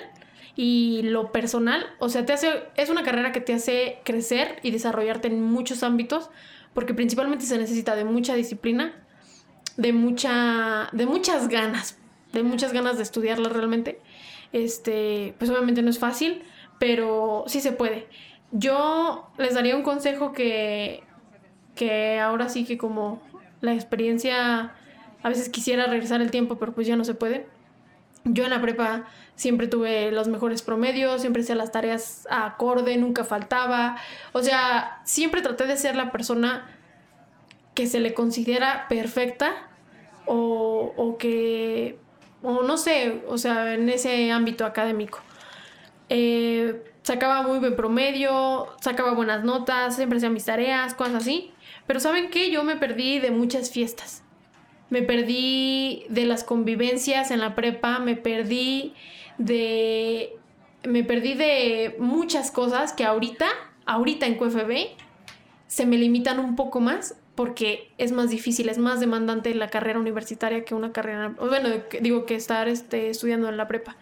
[0.56, 1.86] y lo personal.
[2.00, 5.84] O sea, te hace, es una carrera que te hace crecer y desarrollarte en muchos
[5.84, 6.30] ámbitos,
[6.74, 8.94] porque principalmente se necesita de mucha disciplina,
[9.78, 11.98] de, mucha, de muchas ganas,
[12.34, 14.00] de muchas ganas de estudiarla realmente.
[14.54, 16.44] Este, pues obviamente no es fácil,
[16.82, 18.08] pero sí se puede.
[18.52, 21.04] Yo les daría un consejo que,
[21.76, 23.22] que ahora sí que como
[23.62, 24.74] la experiencia,
[25.22, 27.46] a veces quisiera regresar el tiempo, pero pues ya no se puede.
[28.24, 32.98] Yo en la prepa siempre tuve los mejores promedios, siempre hacía las tareas a acorde,
[32.98, 33.98] nunca faltaba.
[34.32, 36.68] O sea, siempre traté de ser la persona
[37.76, 39.70] que se le considera perfecta
[40.26, 42.00] o, o que,
[42.42, 45.20] o no sé, o sea, en ese ámbito académico.
[46.14, 51.54] Eh, sacaba muy buen promedio, sacaba buenas notas, siempre hacía mis tareas, cosas así.
[51.88, 52.52] Pero ¿saben qué?
[52.52, 54.22] Yo me perdí de muchas fiestas.
[54.90, 58.94] Me perdí de las convivencias en la prepa, me perdí
[59.38, 60.36] de
[60.84, 63.48] me perdí de muchas cosas que ahorita,
[63.86, 64.98] ahorita en QFB
[65.68, 69.98] se me limitan un poco más porque es más difícil, es más demandante la carrera
[69.98, 71.70] universitaria que una carrera, bueno,
[72.02, 73.96] digo que estar este, estudiando en la prepa.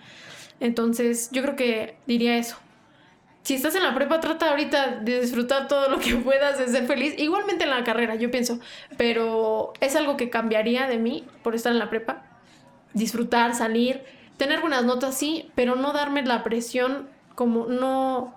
[0.60, 2.58] Entonces, yo creo que diría eso.
[3.44, 6.86] si estás en la prepa, trata ahorita de disfrutar todo lo que puedas, de ser
[6.86, 7.16] feliz.
[7.18, 8.60] Igualmente en la carrera, yo pienso.
[8.98, 12.24] Pero es algo que cambiaría de mí por estar en la prepa.
[12.94, 14.04] Disfrutar, salir,
[14.38, 18.36] tener buenas notas, sí, pero no darme la presión como no,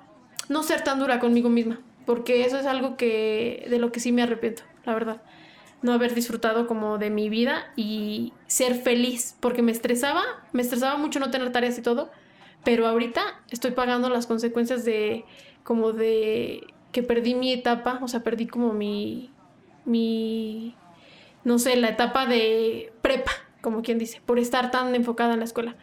[0.49, 1.81] no ser tan dura conmigo misma.
[2.07, 5.23] Porque eso es algo que de lo que sí me arrepiento, la verdad.
[5.83, 9.37] No haber disfrutado como de mi vida y ser feliz.
[9.41, 12.11] Porque me estresaba, me estresaba mucho no tener tareas y todo
[12.65, 15.25] pero ahorita estoy pagando las consecuencias de
[15.65, 19.31] como de que perdí mi etapa, o sea, perdí como mi,
[19.85, 20.75] mi,
[21.45, 25.47] no sé, la etapa de prepa, como quien dice, por estar tan enfocada en la
[25.47, 25.77] escuela.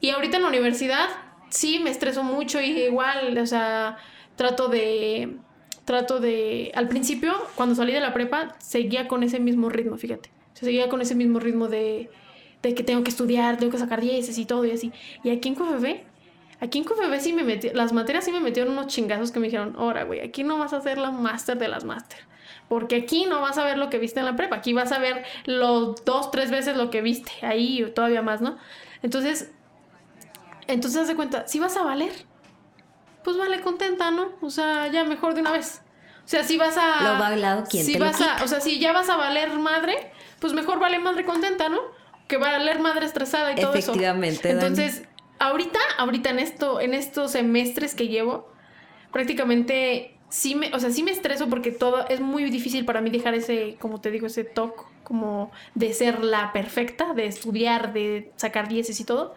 [0.00, 1.08] Y ahorita en la universidad
[1.48, 3.96] sí me estreso mucho y igual, o sea,
[4.36, 5.36] trato de,
[5.88, 10.30] trato de, al principio, cuando salí de la prepa, seguía con ese mismo ritmo, fíjate,
[10.52, 12.10] seguía con ese mismo ritmo de
[12.62, 14.92] de que tengo que estudiar, tengo que sacar dieces y todo y así.
[15.22, 16.00] Y aquí en QFB,
[16.60, 19.46] aquí en QFB sí me metí, las materias sí me metieron unos chingazos que me
[19.46, 22.18] dijeron, ahora, güey, aquí no vas a hacer la máster de las máster.
[22.68, 24.98] Porque aquí no vas a ver lo que viste en la prepa, aquí vas a
[24.98, 28.58] ver los dos, tres veces lo que viste, ahí todavía más, ¿no?
[29.02, 29.52] Entonces,
[30.66, 32.12] entonces haz de cuenta, si vas a valer,
[33.28, 34.32] pues vale contenta, ¿no?
[34.40, 35.82] O sea, ya mejor de una vez.
[36.24, 37.12] O sea, si vas a.
[37.12, 40.12] Lo va lado quien si vas a, O sea, si ya vas a valer madre,
[40.40, 41.78] pues mejor vale madre contenta, ¿no?
[42.26, 43.90] que va a leer madre estresada y todo eso.
[43.90, 44.48] Efectivamente.
[44.48, 45.02] Entonces,
[45.38, 48.50] ahorita, ahorita en esto, en estos semestres que llevo,
[49.12, 53.10] prácticamente sí me, o sea, sí me estreso porque todo es muy difícil para mí
[53.10, 58.32] dejar ese, como te digo, ese toque como de ser la perfecta, de estudiar, de
[58.36, 59.34] sacar dieces y todo.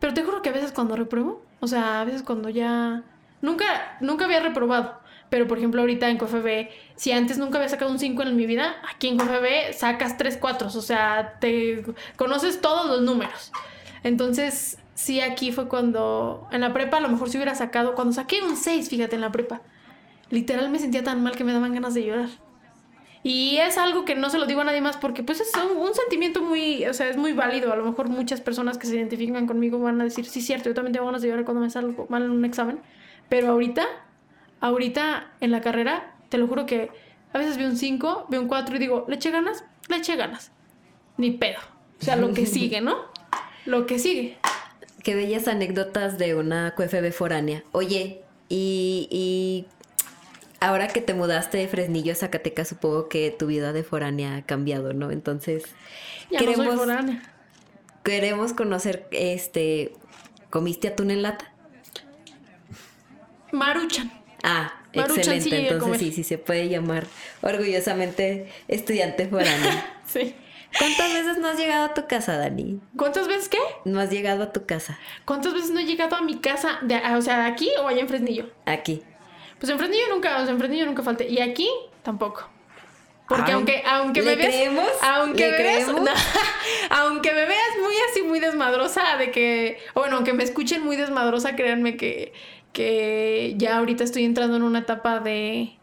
[0.00, 3.02] Pero te juro que a veces cuando repruebo, o sea, a veces cuando ya
[3.40, 4.98] nunca nunca había reprobado,
[5.30, 8.46] pero, por ejemplo, ahorita en CFB, si antes nunca había sacado un 5 en mi
[8.46, 10.68] vida, aquí en CFB sacas 3 4.
[10.68, 11.84] O sea, te
[12.16, 13.52] conoces todos los números.
[14.04, 16.48] Entonces, sí, aquí fue cuando.
[16.50, 17.94] En la prepa, a lo mejor si hubiera sacado.
[17.94, 19.60] Cuando saqué un 6, fíjate, en la prepa.
[20.30, 22.28] Literal me sentía tan mal que me daban ganas de llorar.
[23.28, 25.76] Y es algo que no se lo digo a nadie más porque pues es un,
[25.76, 27.72] un, sentimiento muy, o sea, es muy válido.
[27.72, 30.74] A lo mejor muchas personas que se identifican conmigo van a decir, sí, cierto, yo
[30.74, 32.80] también tengo ganas de llorar cuando me salgo mal en un examen.
[33.28, 33.86] Pero ahorita
[34.60, 36.90] ahorita en la carrera, te lo juro que
[37.32, 39.64] a veces veo un 5, veo un 4 y digo, ¿le eché ganas?
[39.88, 40.50] Le eché ganas.
[41.16, 41.58] Ni pedo.
[42.00, 42.96] O sea, lo que sigue, ¿no?
[43.66, 44.38] Lo que sigue.
[45.02, 47.62] Qué bellas anécdotas de una QFB foránea.
[47.72, 49.66] Oye, y, y
[50.60, 54.42] ahora que te mudaste de Fresnillo a Zacatecas, supongo que tu vida de foránea ha
[54.42, 55.10] cambiado, ¿no?
[55.10, 55.64] Entonces,
[56.30, 57.22] queremos, foránea.
[58.02, 59.92] queremos conocer, este,
[60.50, 61.52] ¿comiste atún en lata?
[63.52, 64.12] Maruchan.
[64.42, 65.68] Ah, excelente.
[65.68, 67.06] Entonces sí, sí se puede llamar
[67.42, 69.70] orgullosamente estudiante foráneo.
[70.06, 70.34] sí.
[70.76, 72.78] ¿Cuántas veces no has llegado a tu casa, Dani?
[72.96, 73.58] ¿Cuántas veces qué?
[73.86, 74.98] No has llegado a tu casa.
[75.24, 76.78] ¿Cuántas veces no he llegado a mi casa?
[76.82, 78.50] De, o sea, ¿de aquí o allá en Fresnillo?
[78.66, 79.02] Aquí.
[79.58, 81.28] Pues en Fresnillo nunca, o sea, en Fresnillo nunca falté.
[81.28, 81.68] Y aquí
[82.02, 82.48] tampoco.
[83.28, 84.54] Porque aunque, aunque me veas.
[85.02, 85.88] Aunque me veas.
[86.90, 89.78] aunque me veas muy así, muy desmadrosa, de que.
[89.94, 92.32] Bueno, aunque me escuchen muy desmadrosa, créanme que
[92.72, 95.77] que ya ahorita estoy entrando en una etapa de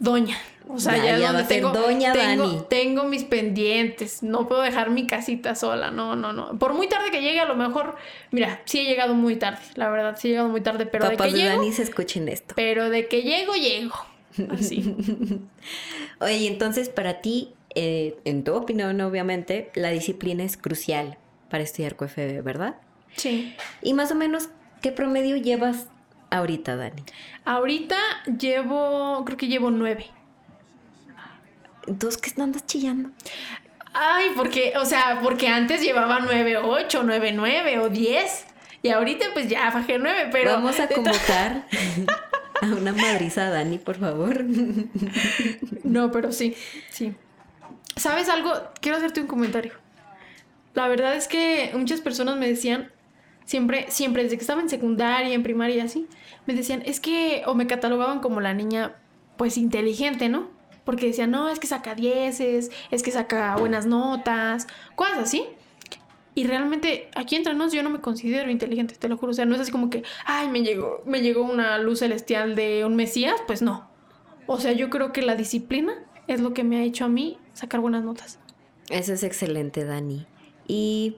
[0.00, 0.36] doña.
[0.68, 4.22] O sea, ya, donde tengo, doña tengo, tengo, mis pendientes.
[4.22, 5.90] No puedo dejar mi casita sola.
[5.90, 6.58] No, no, no.
[6.58, 7.96] Por muy tarde que llegue, a lo mejor.
[8.30, 9.60] Mira, sí he llegado muy tarde.
[9.74, 10.86] La verdad, sí he llegado muy tarde.
[10.86, 12.54] Pero de que de Dani se escuchen esto.
[12.56, 13.94] Pero de que llego, llego.
[14.50, 14.94] Así.
[16.20, 21.18] Oye, entonces para ti, eh, en tu opinión, obviamente, la disciplina es crucial
[21.50, 22.76] para estudiar QFB, ¿verdad?
[23.16, 23.56] Sí.
[23.82, 24.50] Y más o menos,
[24.82, 25.88] ¿qué promedio llevas
[26.30, 27.02] ahorita, Dani?
[27.44, 27.96] Ahorita
[28.38, 30.06] llevo, creo que llevo nueve.
[31.86, 33.10] Entonces, ¿qué andas chillando?
[33.92, 38.44] Ay, porque, o sea, porque antes llevaba nueve, ocho, nueve, nueve o diez.
[38.82, 40.52] Y ahorita pues ya bajé nueve, pero...
[40.52, 41.66] Vamos a convocar
[42.62, 44.44] a una madriza Dani, por favor.
[45.82, 46.54] No, pero sí,
[46.90, 47.14] sí.
[47.96, 48.52] ¿Sabes algo?
[48.80, 49.72] Quiero hacerte un comentario.
[50.74, 52.92] La verdad es que muchas personas me decían,
[53.44, 56.06] siempre, siempre, desde que estaba en secundaria, en primaria así,
[56.46, 58.96] me decían, es que, o me catalogaban como la niña,
[59.36, 60.48] pues inteligente, ¿no?
[60.84, 65.44] Porque decían, no, es que saca dieces, es que saca buenas notas, cosas así.
[66.34, 69.32] Y realmente, aquí entre nos, yo no me considero inteligente, te lo juro.
[69.32, 72.54] O sea, no es así como que, ay, me llegó, me llegó una luz celestial
[72.54, 73.90] de un Mesías, pues no.
[74.46, 75.92] O sea, yo creo que la disciplina
[76.28, 78.38] es lo que me ha hecho a mí sacar buenas notas.
[78.88, 80.26] Eso es excelente, Dani.
[80.66, 81.16] Y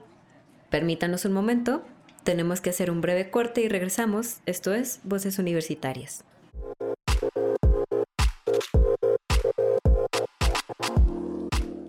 [0.69, 1.83] permítanos un momento,
[2.23, 4.37] tenemos que hacer un breve corte y regresamos.
[4.45, 6.23] Esto es Voces Universitarias.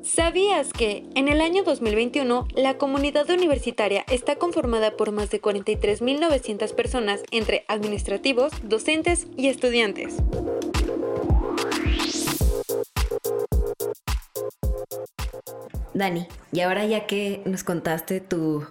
[0.03, 6.75] ¿Sabías que en el año 2021 la comunidad universitaria está conformada por más de 43.900
[6.75, 10.17] personas entre administrativos, docentes y estudiantes?
[15.95, 18.67] Dani, y ahora ya que nos contaste tu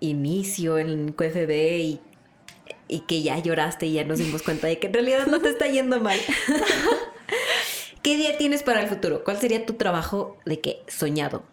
[0.00, 2.00] inicio en QFB y,
[2.88, 5.50] y que ya lloraste y ya nos dimos cuenta de que en realidad no te
[5.50, 6.18] está yendo mal.
[8.02, 9.24] ¿Qué día tienes para el futuro?
[9.24, 11.44] ¿Cuál sería tu trabajo de qué soñado?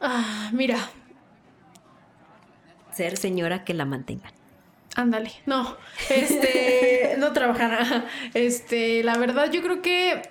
[0.00, 0.90] Ah, mira.
[2.92, 4.32] Ser señora que la mantengan.
[4.94, 5.76] Ándale, no,
[6.08, 8.06] este, no trabajar.
[8.32, 10.22] Este, la verdad, yo creo que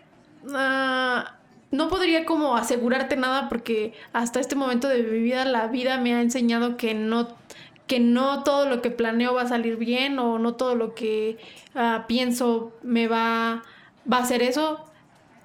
[0.51, 1.38] ah,
[1.75, 6.13] no podría como asegurarte nada porque hasta este momento de mi vida la vida me
[6.13, 7.27] ha enseñado que no
[7.88, 11.38] que no todo lo que planeo va a salir bien o no todo lo que
[11.75, 13.63] ah, pienso me va
[14.11, 14.83] va a ser eso.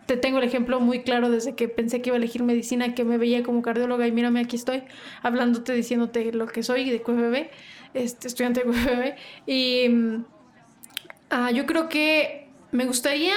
[0.07, 3.05] Te tengo el ejemplo muy claro desde que pensé que iba a elegir medicina, que
[3.05, 4.83] me veía como cardióloga y mírame aquí estoy,
[5.23, 7.49] hablándote, diciéndote lo que soy de QFB,
[7.95, 9.19] este, estudiante de QFB.
[9.47, 10.25] Y
[11.31, 13.35] ah, yo creo que me gustaría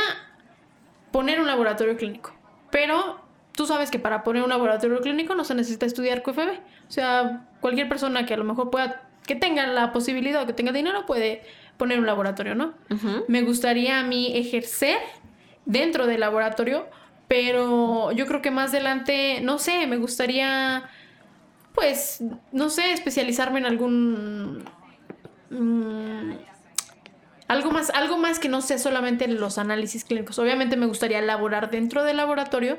[1.12, 2.34] poner un laboratorio clínico,
[2.74, 3.20] pero
[3.56, 6.50] tú sabes que para poner un laboratorio clínico no se necesita estudiar QFB.
[6.90, 10.54] O sea, cualquier persona que a lo mejor pueda, que tenga la posibilidad o que
[10.54, 11.44] tenga dinero puede
[11.78, 12.74] poner un laboratorio, ¿no?
[13.28, 14.98] Me gustaría a mí ejercer
[15.66, 16.88] dentro del laboratorio,
[17.28, 20.90] pero yo creo que más adelante, no sé, me gustaría,
[21.76, 24.64] pues, no sé, especializarme en algún...
[25.52, 26.32] Mm,
[27.48, 30.40] algo más, algo más que no sea solamente en los análisis clínicos.
[30.40, 32.78] Obviamente me gustaría laborar dentro del laboratorio,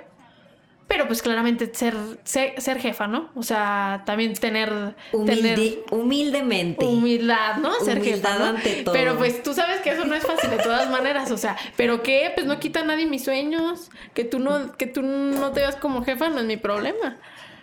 [0.89, 3.31] pero pues claramente ser, ser, jefa, ¿no?
[3.35, 6.85] O sea, también tener, humildemente.
[6.85, 7.73] Humildad, ¿no?
[7.81, 8.51] Ser jefa.
[8.51, 8.93] Ante todo.
[8.93, 11.31] Pero pues tú sabes que eso no es fácil de todas maneras.
[11.31, 12.31] O sea, ¿pero qué?
[12.35, 13.91] Pues no quita a nadie mis sueños.
[14.13, 17.17] Que tú no, que tú no te veas como jefa no es mi problema.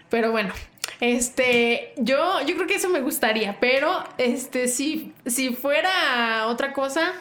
[0.10, 0.54] Pero bueno,
[1.02, 3.60] este, yo, yo creo que eso me gustaría.
[3.60, 7.12] Pero, este, si, si fuera otra cosa,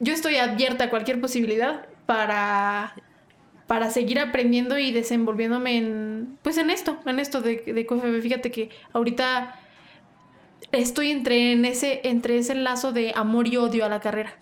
[0.00, 2.94] yo estoy abierta a cualquier posibilidad para
[3.72, 8.68] para seguir aprendiendo y desenvolviéndome en, pues en esto, en esto de, de Fíjate que
[8.92, 9.58] ahorita
[10.72, 14.34] estoy entre, en ese, entre ese lazo de amor y odio a la carrera.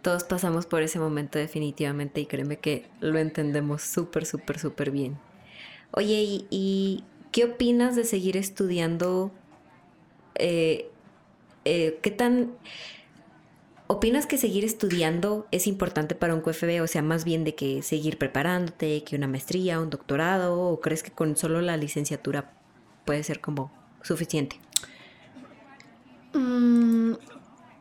[0.00, 5.18] Todos pasamos por ese momento definitivamente y créeme que lo entendemos súper, súper, súper bien.
[5.90, 7.04] Oye, ¿y, ¿y,
[7.34, 9.32] qué opinas de seguir estudiando?
[10.36, 10.88] Eh,
[11.64, 12.52] eh, ¿Qué tan
[13.86, 16.80] ¿Opinas que seguir estudiando es importante para un QFB?
[16.82, 21.02] O sea, más bien de que seguir preparándote, que una maestría, un doctorado, o crees
[21.02, 22.52] que con solo la licenciatura
[23.04, 23.70] puede ser como
[24.00, 24.56] suficiente?
[26.32, 27.14] Mm,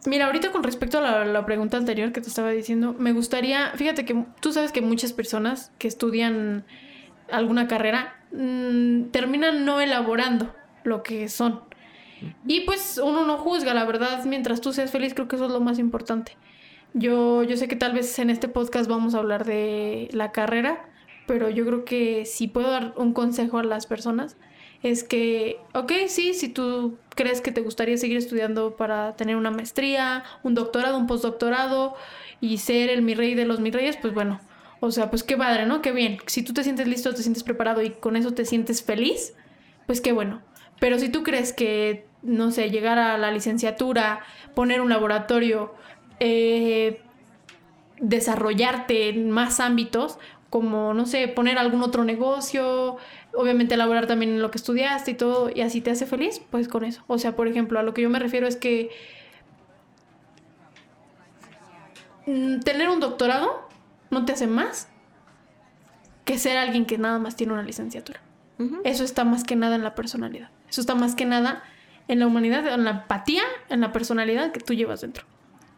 [0.07, 4.03] mira, ahorita con respecto a la, pregunta anterior que te estaba diciendo, me gustaría, fíjate
[4.03, 6.65] que tú sabes que muchas personas que estudian
[7.31, 11.61] alguna carrera mm, terminan no elaborando lo que son.
[12.45, 15.51] Y pues uno no juzga, la verdad, mientras tú seas feliz, creo que eso es
[15.51, 16.37] lo más importante.
[16.93, 20.85] Yo, yo sé que tal vez en este podcast vamos a hablar de la carrera,
[21.25, 24.37] pero yo creo que si puedo dar un consejo a las personas,
[24.83, 29.49] es que, ok, sí, si tú crees que te gustaría seguir estudiando para tener una
[29.49, 31.95] maestría, un doctorado, un postdoctorado
[32.41, 34.41] y ser el mi rey de los mi reyes, pues bueno,
[34.85, 35.81] o sea, pues qué padre, ¿no?
[35.81, 36.17] Qué bien.
[36.25, 39.33] Si tú te sientes listo, te sientes preparado y con eso te sientes feliz,
[39.85, 40.41] pues qué bueno.
[40.81, 44.21] Pero si tú crees que no sé, llegar a la licenciatura,
[44.55, 45.73] poner un laboratorio,
[46.19, 47.01] eh,
[48.01, 50.19] desarrollarte en más ámbitos,
[50.49, 52.97] como, no sé, poner algún otro negocio,
[53.33, 56.67] obviamente elaborar también en lo que estudiaste y todo, y así te hace feliz, pues
[56.67, 57.05] con eso.
[57.07, 58.89] O sea, por ejemplo, a lo que yo me refiero es que
[62.25, 63.72] mm, tener un doctorado
[64.13, 64.87] no te hace más
[66.25, 68.21] que ser alguien que nada más tiene una licenciatura.
[68.85, 70.49] Eso está más que nada en la personalidad.
[70.69, 71.63] Eso está más que nada
[72.07, 75.25] en la humanidad, en la empatía, en la personalidad que tú llevas dentro.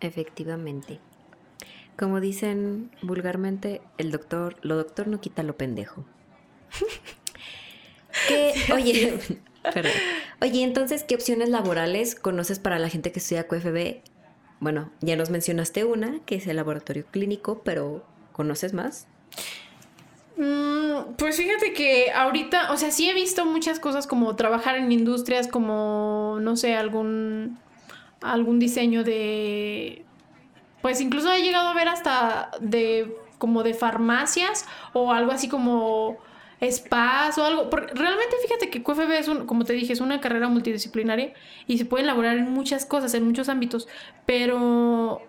[0.01, 0.99] Efectivamente.
[1.97, 6.05] Como dicen vulgarmente, el doctor, lo doctor no quita lo pendejo.
[8.73, 9.17] oye,
[10.41, 14.01] Oye, entonces, ¿qué opciones laborales conoces para la gente que estudia QFB?
[14.59, 19.07] Bueno, ya nos mencionaste una, que es el laboratorio clínico, pero ¿conoces más?
[20.35, 24.91] Mm, pues fíjate que ahorita, o sea, sí he visto muchas cosas como trabajar en
[24.91, 27.57] industrias como, no sé, algún,
[28.21, 30.03] algún diseño de...
[30.81, 36.17] Pues incluso he llegado a ver hasta de como de farmacias o algo así como
[36.61, 37.69] spas o algo.
[37.69, 41.33] Porque realmente fíjate que QFB es, un, como te dije, es una carrera multidisciplinaria
[41.67, 43.87] y se puede elaborar en muchas cosas, en muchos ámbitos.
[44.25, 45.21] Pero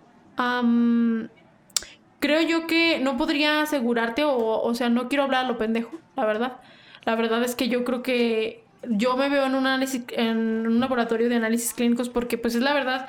[2.26, 5.92] creo yo que no podría asegurarte o, o sea, no quiero hablar a lo pendejo,
[6.16, 6.56] la verdad.
[7.04, 10.80] La verdad es que yo creo que yo me veo en un análisis, en un
[10.80, 13.06] laboratorio de análisis clínicos porque pues es la verdad,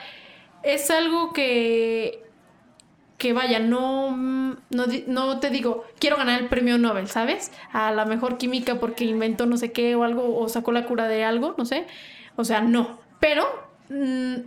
[0.61, 2.23] es algo que
[3.17, 7.51] que vaya, no, no, no, te digo, quiero ganar el premio Nobel, ¿sabes?
[7.73, 11.07] A la mejor química porque inventó no sé qué o algo, o sacó la cura
[11.07, 11.87] de algo, no sé.
[12.35, 12.99] O sea, no.
[13.19, 13.66] Pero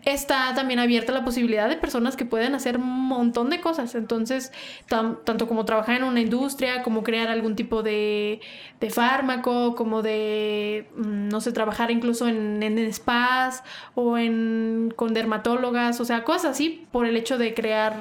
[0.05, 3.95] está también abierta la posibilidad de personas que pueden hacer un montón de cosas.
[3.95, 4.53] Entonces,
[4.86, 8.41] tanto como trabajar en una industria, como crear algún tipo de,
[8.80, 13.64] de fármaco, como de, mm, no sé, trabajar incluso en, en spas
[13.95, 17.97] o en, con dermatólogas, o sea, cosas así por el hecho de crear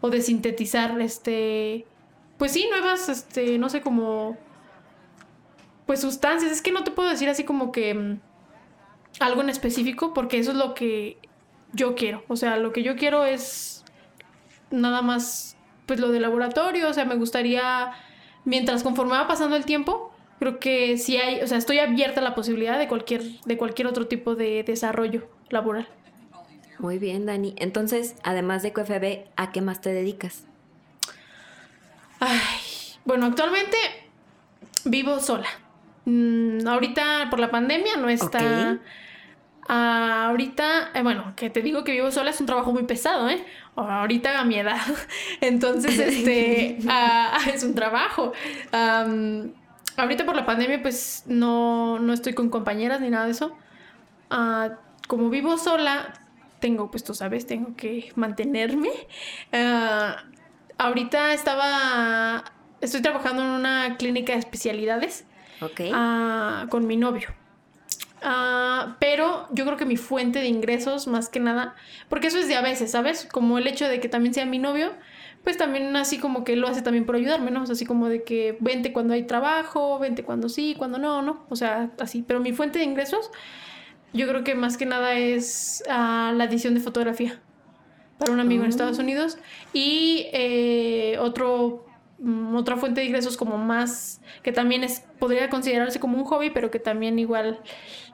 [0.00, 1.86] o de sintetizar, este,
[2.38, 4.36] pues sí, nuevas, este, no sé, como,
[5.86, 6.52] pues sustancias.
[6.52, 8.20] Es que no te puedo decir así como que mm,
[9.20, 11.18] algo en específico porque eso es lo que
[11.72, 12.24] yo quiero.
[12.28, 13.84] O sea, lo que yo quiero es
[14.70, 15.56] nada más,
[15.86, 16.88] pues lo de laboratorio.
[16.88, 17.92] O sea, me gustaría,
[18.44, 22.24] mientras conforme va pasando el tiempo, creo que sí hay, o sea, estoy abierta a
[22.24, 25.88] la posibilidad de cualquier, de cualquier otro tipo de desarrollo laboral.
[26.78, 27.54] Muy bien, Dani.
[27.56, 30.44] Entonces, además de QFB, ¿a qué más te dedicas?
[32.20, 32.60] Ay,
[33.04, 33.76] bueno, actualmente
[34.84, 35.48] vivo sola.
[36.04, 38.78] Mm, ahorita por la pandemia no está
[39.68, 43.44] ahorita, eh, bueno, que te digo que vivo sola es un trabajo muy pesado, ¿eh?
[43.74, 44.80] Ahorita a mi edad.
[45.40, 48.32] Entonces, este, ah, es un trabajo.
[49.96, 53.56] ahorita por la pandemia, pues no, no estoy con compañeras ni nada de eso.
[54.30, 54.70] Ah,
[55.08, 56.12] como vivo sola,
[56.60, 58.90] tengo, pues tú sabes, tengo que mantenerme.
[59.52, 60.24] Ah,
[60.78, 62.44] ahorita estaba,
[62.80, 65.24] estoy trabajando en una clínica de especialidades
[66.70, 67.28] con mi novio.
[68.28, 71.76] Ah, pero yo creo que mi fuente de ingresos, más que nada,
[72.08, 73.28] porque eso es de a veces, ¿sabes?
[73.30, 74.92] Como el hecho de que también sea mi novio,
[75.44, 77.62] pues también así como que lo hace también por ayudarme, ¿no?
[77.62, 81.22] O sea, así como de que vente cuando hay trabajo, vente cuando sí, cuando no,
[81.22, 81.46] ¿no?
[81.50, 82.24] O sea, así.
[82.26, 83.30] Pero mi fuente de ingresos,
[84.12, 87.40] yo creo que más que nada es ah, la edición de fotografía
[88.18, 89.02] para un amigo en Estados oh.
[89.02, 89.38] Unidos
[89.72, 91.85] y eh, otro Mm,
[92.54, 96.70] otra fuente de ingresos como más, que también es, podría considerarse como un hobby, pero
[96.70, 97.60] que también igual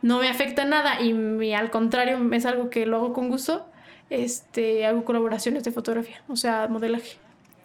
[0.03, 3.67] no me afecta nada y, al contrario es algo que lo hago con gusto,
[4.11, 7.19] este, hago colaboraciones de fotografía, o sea, modelaje.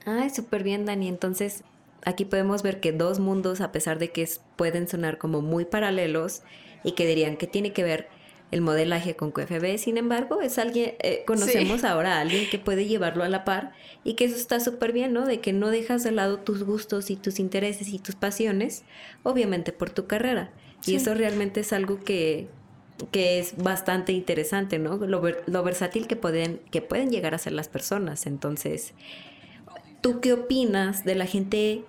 [0.06, 1.10] Ay, súper bien, Dani.
[1.10, 1.64] Entonces,
[2.06, 6.44] aquí podemos ver que dos mundos, a pesar de que pueden sonar como muy paralelos
[6.84, 8.08] y que dirían que tiene que ver
[8.52, 12.86] el modelaje con QFB, sin embargo, es alguien, eh, conocemos ahora a alguien que puede
[12.86, 13.74] llevarlo a la par
[14.06, 15.26] y que eso está súper bien, ¿no?
[15.26, 18.84] De que no dejas de lado tus gustos y tus intereses y tus pasiones,
[19.24, 20.52] obviamente por tu carrera.
[20.86, 22.48] Y eso realmente es algo que,
[23.12, 24.96] que es bastante interesante, ¿no?
[24.96, 28.26] Lo, lo, versátil que pueden, que pueden llegar a ser las personas.
[28.26, 28.94] Entonces,
[30.00, 31.84] ¿tú qué opinas de la gente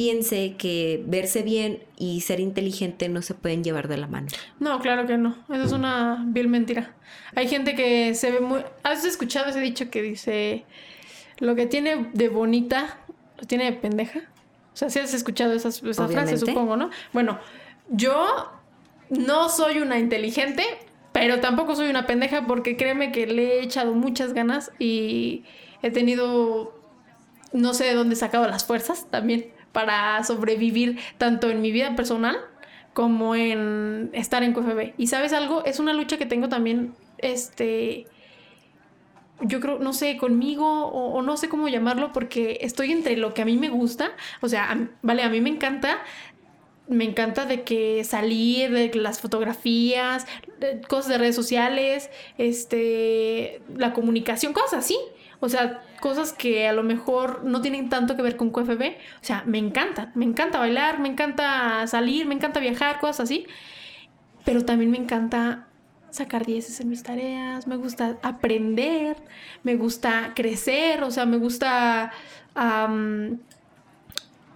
[0.00, 4.28] piense que verse bien y ser inteligente no se pueden llevar de la mano.
[4.58, 5.36] No, claro que no.
[5.50, 6.94] Eso es una vil mentira.
[7.34, 8.64] Hay gente que se ve muy...
[8.82, 10.64] ¿Has escuchado ese dicho que dice,
[11.38, 12.96] lo que tiene de bonita,
[13.36, 14.20] lo tiene de pendeja?
[14.72, 16.88] O sea, si has escuchado esas, esa frase, supongo, ¿no?
[17.12, 17.38] Bueno,
[17.90, 18.50] yo
[19.10, 20.64] no soy una inteligente,
[21.12, 25.44] pero tampoco soy una pendeja porque créeme que le he echado muchas ganas y
[25.82, 26.74] he tenido,
[27.52, 31.94] no sé de dónde he sacado las fuerzas también para sobrevivir tanto en mi vida
[31.96, 32.38] personal
[32.92, 34.94] como en estar en QFB.
[34.98, 38.06] Y sabes algo, es una lucha que tengo también, este,
[39.40, 43.42] yo creo, no sé, conmigo o, no sé cómo llamarlo, porque estoy entre lo que
[43.42, 44.10] a mí me gusta,
[44.40, 45.98] o sea, vale, a mí me encanta
[46.88, 50.26] me encanta de que salir, de las fotografías,
[50.88, 54.98] cosas de redes sociales, este, la comunicación, cosas así.
[55.40, 58.82] O sea, cosas que a lo mejor no tienen tanto que ver con QFB.
[59.20, 63.46] O sea, me encanta, me encanta bailar, me encanta salir, me encanta viajar, cosas así.
[64.44, 65.66] Pero también me encanta
[66.10, 69.16] sacar dieces en mis tareas, me gusta aprender,
[69.62, 72.12] me gusta crecer, o sea, me gusta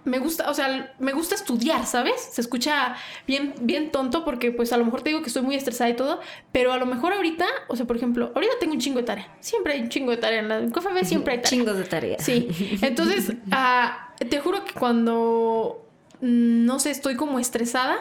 [0.05, 2.29] me gusta, o sea, me gusta estudiar, ¿sabes?
[2.31, 2.95] Se escucha
[3.27, 5.95] bien, bien tonto porque pues a lo mejor te digo que estoy muy estresada y
[5.95, 9.05] todo, pero a lo mejor ahorita, o sea, por ejemplo, ahorita tengo un chingo de
[9.05, 9.35] tarea.
[9.39, 11.49] Siempre hay un chingo de tarea en la COFAB, siempre hay tarea.
[11.49, 12.19] Chingos de tarea.
[12.19, 12.47] Sí.
[12.81, 15.85] Entonces, ah, te juro que cuando,
[16.21, 17.97] mm, no sé, estoy como estresada,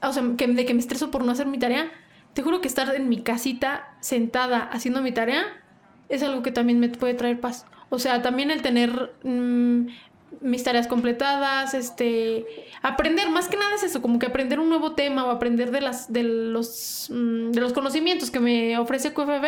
[0.00, 1.90] o sea, que, de que me estreso por no hacer mi tarea,
[2.34, 5.44] te juro que estar en mi casita sentada haciendo mi tarea
[6.08, 7.66] es algo que también me puede traer paz.
[7.90, 9.86] O sea, también el tener mm,
[10.40, 12.46] mis tareas completadas, este,
[12.82, 15.80] aprender, más que nada es eso, como que aprender un nuevo tema o aprender de
[15.80, 19.46] las, de los, mm, de los conocimientos que me ofrece QFB,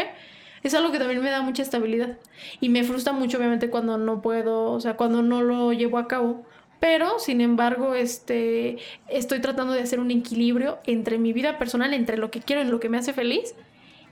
[0.63, 2.19] Es algo que también me da mucha estabilidad.
[2.61, 6.07] Y me frustra mucho, obviamente, cuando no puedo, o sea, cuando no lo llevo a
[6.07, 6.45] cabo.
[6.81, 8.77] Pero, sin embargo, este,
[9.09, 12.71] estoy tratando de hacer un equilibrio entre mi vida personal, entre lo que quiero, en
[12.71, 13.55] lo que me hace feliz,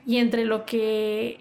[0.06, 1.40] y entre lo que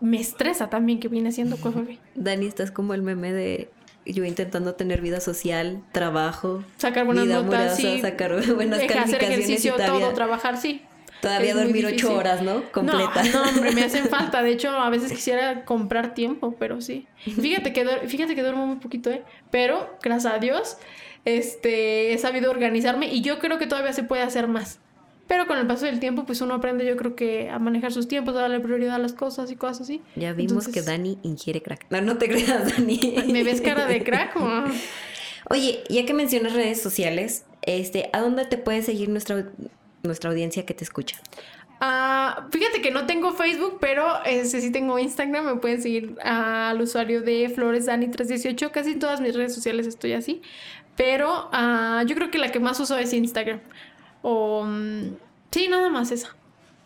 [0.00, 1.98] me estresa también, que viene siendo KFB.
[2.14, 3.70] Dani, estás como el meme de
[4.06, 9.32] yo intentando tener vida social, trabajo, sacar buenas vida notas, sí, sacar buenas calificaciones hacer
[9.32, 10.82] ejercicio, todo, trabajar, sí.
[11.20, 12.70] Todavía dormir ocho horas, ¿no?
[12.70, 13.24] Completa.
[13.24, 14.40] No, no, hombre, me hacen falta.
[14.42, 17.08] De hecho, a veces quisiera comprar tiempo, pero sí.
[17.18, 19.24] Fíjate que, fíjate que duermo muy poquito, ¿eh?
[19.50, 20.76] Pero, gracias a Dios,
[21.24, 24.78] este, he sabido organizarme y yo creo que todavía se puede hacer más.
[25.28, 28.08] Pero con el paso del tiempo, pues uno aprende, yo creo que a manejar sus
[28.08, 30.02] tiempos, a darle prioridad a las cosas y cosas así.
[30.16, 31.86] Ya vimos que Dani ingiere crack.
[31.90, 33.24] No, no te creas, Dani.
[33.30, 34.34] ¿Me ves cara de crack?
[35.50, 39.46] Oye, ya que mencionas redes sociales, este, ¿a dónde te puede seguir nuestra
[40.02, 41.16] nuestra audiencia que te escucha?
[41.80, 45.44] Ah, fíjate que no tengo Facebook, pero este, sí tengo Instagram.
[45.44, 48.70] Me pueden seguir al usuario de FloresDani318.
[48.70, 50.42] Casi en todas mis redes sociales estoy así.
[50.96, 53.60] Pero ah, yo creo que la que más uso es Instagram.
[54.22, 54.64] O.
[54.64, 55.16] Mm,
[55.50, 56.34] sí, nada más esa.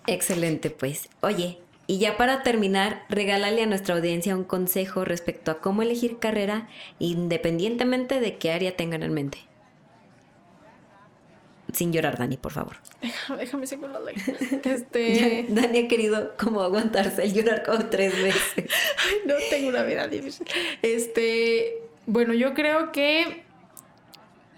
[0.07, 1.09] Excelente, pues.
[1.21, 6.19] Oye, y ya para terminar, regálale a nuestra audiencia un consejo respecto a cómo elegir
[6.19, 6.69] carrera
[6.99, 9.39] independientemente de qué área tengan en mente.
[11.73, 12.77] Sin llorar, Dani, por favor.
[13.03, 14.15] Déjame, déjame seguir la ley.
[14.65, 15.47] Este...
[15.49, 18.71] Dani ha querido como aguantarse el llorar como tres veces.
[19.27, 20.47] no tengo una vida difícil.
[20.83, 23.43] Este, bueno, yo creo que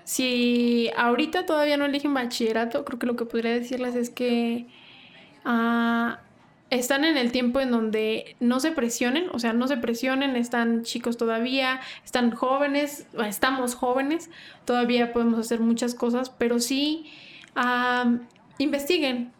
[0.04, 4.66] si ahorita todavía no eligen bachillerato, creo que lo que podría decirles es que
[5.46, 6.14] uh,
[6.70, 10.82] están en el tiempo en donde no se presionen, o sea, no se presionen, están
[10.82, 14.30] chicos todavía, están jóvenes, estamos jóvenes,
[14.64, 17.06] todavía podemos hacer muchas cosas, pero sí
[18.58, 19.32] investiguen,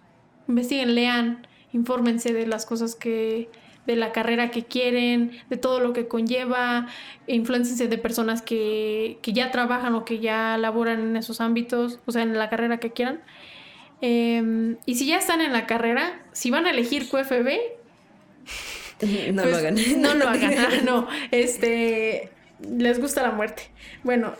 [0.49, 3.51] investiguen, lean, infórmense de las cosas que,
[3.87, 6.87] de la carrera que quieren, de todo lo que conlleva,
[7.27, 12.13] influenciense de personas que, que ya trabajan o que ya laboran en esos ámbitos, o
[12.13, 13.21] sea, en la carrera que quieran.
[14.01, 17.49] Em, y si ya están en la carrera, si van a elegir QFB,
[19.33, 19.77] no lo pues, hagan.
[19.99, 21.09] No lo hagan, ah, no.
[21.31, 22.31] Este,
[22.61, 23.65] les gusta la muerte.
[24.03, 24.35] Bueno,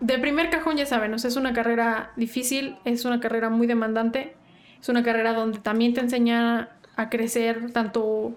[0.00, 4.34] de primer cajón ya saben, es una carrera difícil, es una carrera muy demandante,
[4.80, 8.36] es una carrera donde también te enseña a crecer tanto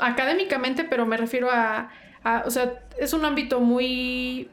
[0.00, 1.90] académicamente, pero me refiero a,
[2.44, 4.48] o sea, es un ámbito muy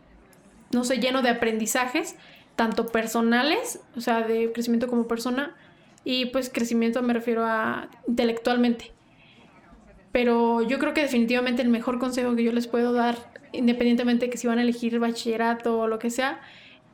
[0.73, 2.15] no sé, lleno de aprendizajes,
[2.55, 5.55] tanto personales, o sea, de crecimiento como persona,
[6.03, 8.91] y pues crecimiento me refiero a intelectualmente.
[10.11, 13.17] Pero yo creo que definitivamente el mejor consejo que yo les puedo dar,
[13.51, 16.41] independientemente de que si van a elegir bachillerato o lo que sea,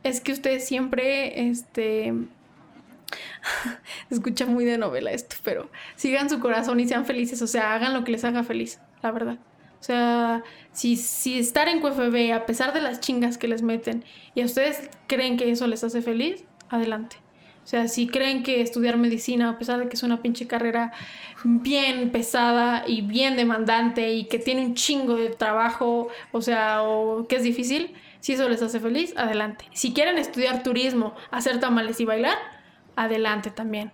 [0.03, 2.13] es que ustedes siempre, este,
[4.09, 7.93] escucha muy de novela esto, pero sigan su corazón y sean felices, o sea, hagan
[7.93, 9.37] lo que les haga feliz, la verdad.
[9.79, 10.43] O sea,
[10.73, 14.03] si, si estar en QFB, a pesar de las chingas que les meten,
[14.35, 17.17] y a ustedes creen que eso les hace feliz, adelante.
[17.63, 20.91] O sea, si creen que estudiar medicina, a pesar de que es una pinche carrera
[21.43, 27.27] bien pesada y bien demandante y que tiene un chingo de trabajo, o sea, o
[27.27, 29.65] que es difícil, si eso les hace feliz, adelante.
[29.71, 32.37] Si quieren estudiar turismo, hacer tamales y bailar,
[33.03, 33.91] adelante también.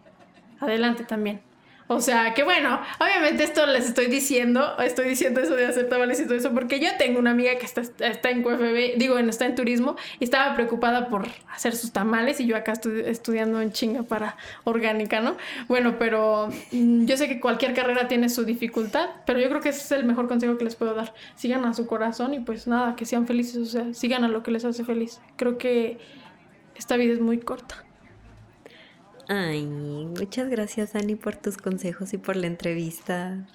[0.60, 1.42] Adelante también.
[1.88, 6.20] O sea, que bueno, obviamente esto les estoy diciendo, estoy diciendo eso de hacer tamales
[6.20, 9.46] y todo eso, porque yo tengo una amiga que está, está en QFB, digo, está
[9.46, 13.72] en turismo, y estaba preocupada por hacer sus tamales y yo acá estoy estudiando en
[13.72, 15.38] chinga para orgánica, ¿no?
[15.68, 19.70] Bueno, pero mm, yo sé que cualquier carrera tiene su dificultad, pero yo creo que
[19.70, 21.14] ese es el mejor consejo que les puedo dar.
[21.36, 24.42] Sigan a su corazón y pues nada, que sean felices, o sea, sigan a lo
[24.42, 25.22] que les hace feliz.
[25.36, 26.00] Creo que
[26.76, 27.85] esta vida es muy corta.
[29.28, 33.46] Ay, muchas gracias, Dani, por tus consejos y por la entrevista.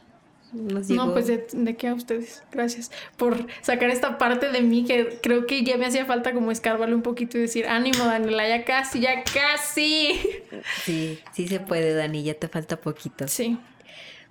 [0.52, 2.42] No, pues de, qué a ustedes.
[2.50, 6.50] Gracias por sacar esta parte de mí que creo que ya me hacía falta como
[6.50, 10.20] escarbarle un poquito y decir, ánimo, Daniela, ya casi, ya casi.
[10.84, 13.28] Sí, sí se puede, Dani, ya te falta poquito.
[13.28, 13.58] Sí.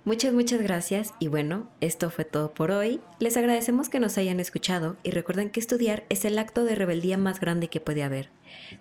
[0.04, 3.00] Muchas, muchas gracias y bueno, esto fue todo por hoy.
[3.18, 7.18] Les agradecemos que nos hayan escuchado y recuerden que estudiar es el acto de rebeldía
[7.18, 8.30] más grande que puede haber.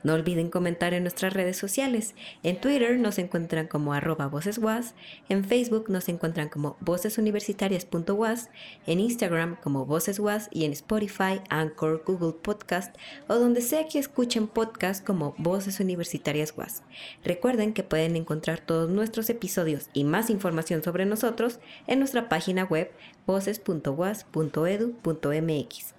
[0.03, 2.15] No olviden comentar en nuestras redes sociales.
[2.43, 4.93] En Twitter nos encuentran como arroba voceswas,
[5.29, 8.49] en Facebook nos encuentran como vocesuniversitarias.was,
[8.85, 12.95] en Instagram como voceswas y en Spotify, Anchor, Google Podcast
[13.27, 16.83] o donde sea que escuchen podcast como Voces Universitarias Was.
[17.23, 22.63] Recuerden que pueden encontrar todos nuestros episodios y más información sobre nosotros en nuestra página
[22.63, 22.91] web
[23.25, 25.93] voces.was.edu.mx.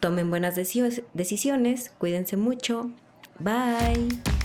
[0.00, 2.92] Tomen buenas decisiones, cuídense mucho.
[3.40, 4.37] Bye.